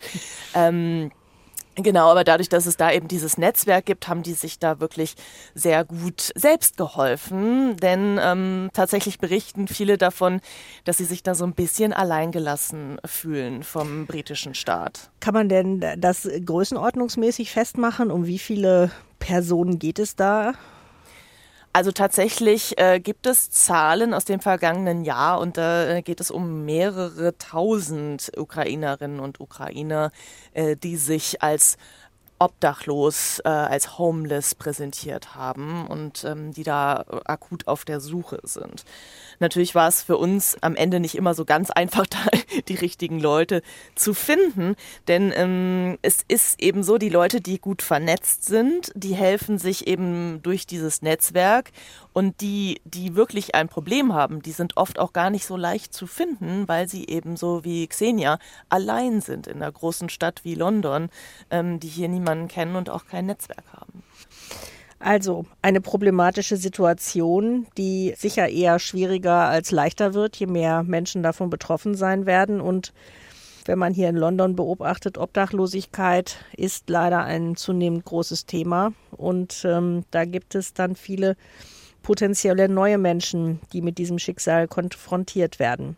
Ähm, 0.54 1.10
Genau, 1.80 2.10
aber 2.10 2.24
dadurch, 2.24 2.48
dass 2.48 2.66
es 2.66 2.76
da 2.76 2.90
eben 2.90 3.06
dieses 3.06 3.38
Netzwerk 3.38 3.86
gibt, 3.86 4.08
haben 4.08 4.24
die 4.24 4.32
sich 4.32 4.58
da 4.58 4.80
wirklich 4.80 5.14
sehr 5.54 5.84
gut 5.84 6.32
selbst 6.34 6.76
geholfen. 6.76 7.76
Denn 7.76 8.18
ähm, 8.20 8.70
tatsächlich 8.72 9.18
berichten 9.18 9.68
viele 9.68 9.96
davon, 9.96 10.40
dass 10.84 10.98
sie 10.98 11.04
sich 11.04 11.22
da 11.22 11.36
so 11.36 11.44
ein 11.44 11.54
bisschen 11.54 11.92
alleingelassen 11.92 12.98
fühlen 13.04 13.62
vom 13.62 14.06
britischen 14.06 14.54
Staat. 14.54 15.10
Kann 15.20 15.34
man 15.34 15.48
denn 15.48 15.84
das 15.98 16.28
größenordnungsmäßig 16.44 17.52
festmachen? 17.52 18.10
Um 18.10 18.26
wie 18.26 18.40
viele 18.40 18.90
Personen 19.20 19.78
geht 19.78 20.00
es 20.00 20.16
da? 20.16 20.54
Also 21.78 21.92
tatsächlich 21.92 22.76
äh, 22.76 22.98
gibt 22.98 23.24
es 23.24 23.52
Zahlen 23.52 24.12
aus 24.12 24.24
dem 24.24 24.40
vergangenen 24.40 25.04
Jahr 25.04 25.38
und 25.38 25.58
da 25.58 25.88
äh, 25.88 26.02
geht 26.02 26.18
es 26.20 26.28
um 26.28 26.64
mehrere 26.64 27.38
tausend 27.38 28.32
Ukrainerinnen 28.36 29.20
und 29.20 29.38
Ukrainer, 29.38 30.10
äh, 30.54 30.74
die 30.74 30.96
sich 30.96 31.40
als 31.40 31.76
obdachlos 32.38 33.40
äh, 33.44 33.48
als 33.48 33.98
homeless 33.98 34.54
präsentiert 34.54 35.34
haben 35.34 35.86
und 35.86 36.24
ähm, 36.24 36.52
die 36.52 36.62
da 36.62 37.04
akut 37.24 37.66
auf 37.66 37.84
der 37.84 38.00
Suche 38.00 38.40
sind. 38.42 38.84
Natürlich 39.40 39.74
war 39.74 39.88
es 39.88 40.02
für 40.02 40.16
uns 40.16 40.56
am 40.60 40.76
Ende 40.76 41.00
nicht 41.00 41.14
immer 41.14 41.34
so 41.34 41.44
ganz 41.44 41.70
einfach, 41.70 42.06
da 42.06 42.18
die 42.68 42.74
richtigen 42.74 43.20
Leute 43.20 43.62
zu 43.94 44.14
finden, 44.14 44.76
denn 45.06 45.32
ähm, 45.34 45.98
es 46.02 46.24
ist 46.28 46.60
eben 46.60 46.82
so, 46.82 46.98
die 46.98 47.08
Leute, 47.08 47.40
die 47.40 47.58
gut 47.58 47.82
vernetzt 47.82 48.44
sind, 48.44 48.92
die 48.94 49.14
helfen 49.14 49.58
sich 49.58 49.86
eben 49.86 50.40
durch 50.42 50.66
dieses 50.66 51.02
Netzwerk 51.02 51.72
und 52.12 52.40
die, 52.40 52.80
die 52.84 53.14
wirklich 53.14 53.54
ein 53.54 53.68
Problem 53.68 54.12
haben, 54.12 54.42
die 54.42 54.52
sind 54.52 54.76
oft 54.76 54.98
auch 54.98 55.12
gar 55.12 55.30
nicht 55.30 55.46
so 55.46 55.56
leicht 55.56 55.94
zu 55.94 56.06
finden, 56.06 56.66
weil 56.66 56.88
sie 56.88 57.06
eben 57.06 57.36
so 57.36 57.64
wie 57.64 57.86
Xenia 57.86 58.38
allein 58.68 59.20
sind 59.20 59.46
in 59.46 59.62
einer 59.62 59.70
großen 59.70 60.08
Stadt 60.08 60.40
wie 60.42 60.54
London, 60.54 61.10
ähm, 61.50 61.78
die 61.78 61.86
hier 61.86 62.08
niemanden 62.28 62.48
kennen 62.48 62.76
und 62.76 62.90
auch 62.90 63.06
kein 63.06 63.26
Netzwerk 63.26 63.64
haben. 63.72 64.02
Also 65.00 65.46
eine 65.62 65.80
problematische 65.80 66.56
Situation, 66.56 67.66
die 67.76 68.14
sicher 68.16 68.48
eher 68.48 68.78
schwieriger 68.78 69.48
als 69.48 69.70
leichter 69.70 70.12
wird, 70.12 70.36
je 70.36 70.46
mehr 70.46 70.82
Menschen 70.82 71.22
davon 71.22 71.50
betroffen 71.50 71.94
sein 71.94 72.26
werden. 72.26 72.60
Und 72.60 72.92
wenn 73.64 73.78
man 73.78 73.94
hier 73.94 74.08
in 74.08 74.16
London 74.16 74.56
beobachtet, 74.56 75.16
Obdachlosigkeit 75.16 76.38
ist 76.56 76.90
leider 76.90 77.22
ein 77.22 77.54
zunehmend 77.54 78.04
großes 78.06 78.46
Thema. 78.46 78.92
Und 79.12 79.64
ähm, 79.64 80.04
da 80.10 80.24
gibt 80.24 80.56
es 80.56 80.74
dann 80.74 80.96
viele 80.96 81.36
potenzielle 82.02 82.68
neue 82.68 82.98
Menschen, 82.98 83.60
die 83.72 83.82
mit 83.82 83.98
diesem 83.98 84.18
Schicksal 84.18 84.66
konfrontiert 84.66 85.60
werden. 85.60 85.96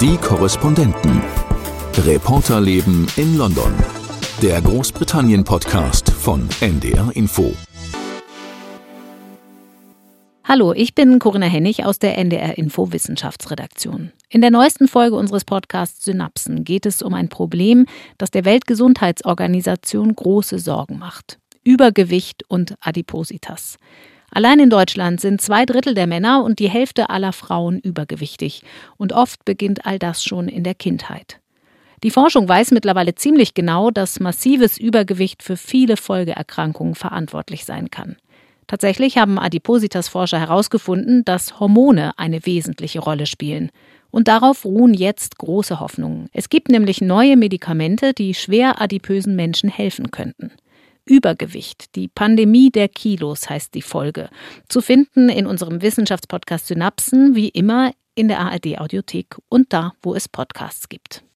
Die 0.00 0.16
Korrespondenten. 0.18 1.22
Reporterleben 2.04 3.06
in 3.16 3.38
London. 3.38 3.72
Der 4.42 4.60
Großbritannien-Podcast 4.60 6.10
von 6.10 6.46
NDR 6.60 7.10
Info. 7.14 7.54
Hallo, 10.48 10.72
ich 10.72 10.94
bin 10.94 11.18
Corinna 11.18 11.46
Hennig 11.46 11.84
aus 11.84 11.98
der 11.98 12.16
NDR 12.18 12.56
Info 12.56 12.92
Wissenschaftsredaktion. 12.92 14.12
In 14.28 14.42
der 14.42 14.52
neuesten 14.52 14.86
Folge 14.86 15.16
unseres 15.16 15.44
Podcasts 15.44 16.04
Synapsen 16.04 16.62
geht 16.62 16.86
es 16.86 17.02
um 17.02 17.14
ein 17.14 17.28
Problem, 17.28 17.86
das 18.16 18.30
der 18.30 18.44
Weltgesundheitsorganisation 18.44 20.14
große 20.14 20.60
Sorgen 20.60 21.00
macht. 21.00 21.40
Übergewicht 21.64 22.44
und 22.46 22.76
Adipositas. 22.80 23.76
Allein 24.30 24.60
in 24.60 24.70
Deutschland 24.70 25.20
sind 25.20 25.40
zwei 25.40 25.66
Drittel 25.66 25.94
der 25.94 26.06
Männer 26.06 26.44
und 26.44 26.60
die 26.60 26.70
Hälfte 26.70 27.10
aller 27.10 27.32
Frauen 27.32 27.80
übergewichtig. 27.80 28.62
Und 28.96 29.12
oft 29.12 29.44
beginnt 29.44 29.84
all 29.84 29.98
das 29.98 30.22
schon 30.22 30.46
in 30.46 30.62
der 30.62 30.76
Kindheit. 30.76 31.40
Die 32.04 32.12
Forschung 32.12 32.48
weiß 32.48 32.70
mittlerweile 32.70 33.16
ziemlich 33.16 33.54
genau, 33.54 33.90
dass 33.90 34.20
massives 34.20 34.78
Übergewicht 34.78 35.42
für 35.42 35.56
viele 35.56 35.96
Folgeerkrankungen 35.96 36.94
verantwortlich 36.94 37.64
sein 37.64 37.90
kann. 37.90 38.14
Tatsächlich 38.66 39.16
haben 39.16 39.38
Adipositas-Forscher 39.38 40.40
herausgefunden, 40.40 41.24
dass 41.24 41.60
Hormone 41.60 42.18
eine 42.18 42.44
wesentliche 42.46 43.00
Rolle 43.00 43.26
spielen. 43.26 43.70
Und 44.10 44.28
darauf 44.28 44.64
ruhen 44.64 44.94
jetzt 44.94 45.38
große 45.38 45.78
Hoffnungen. 45.78 46.28
Es 46.32 46.48
gibt 46.48 46.68
nämlich 46.68 47.00
neue 47.00 47.36
Medikamente, 47.36 48.12
die 48.12 48.34
schwer 48.34 48.80
adipösen 48.80 49.36
Menschen 49.36 49.68
helfen 49.68 50.10
könnten. 50.10 50.52
Übergewicht, 51.04 51.94
die 51.94 52.08
Pandemie 52.08 52.70
der 52.70 52.88
Kilos 52.88 53.48
heißt 53.48 53.74
die 53.74 53.82
Folge. 53.82 54.28
Zu 54.68 54.80
finden 54.80 55.28
in 55.28 55.46
unserem 55.46 55.80
Wissenschaftspodcast 55.82 56.66
Synapsen, 56.66 57.36
wie 57.36 57.48
immer 57.48 57.92
in 58.16 58.28
der 58.28 58.40
ARD 58.40 58.78
Audiothek 58.78 59.36
und 59.48 59.72
da, 59.72 59.92
wo 60.02 60.14
es 60.14 60.28
Podcasts 60.28 60.88
gibt. 60.88 61.25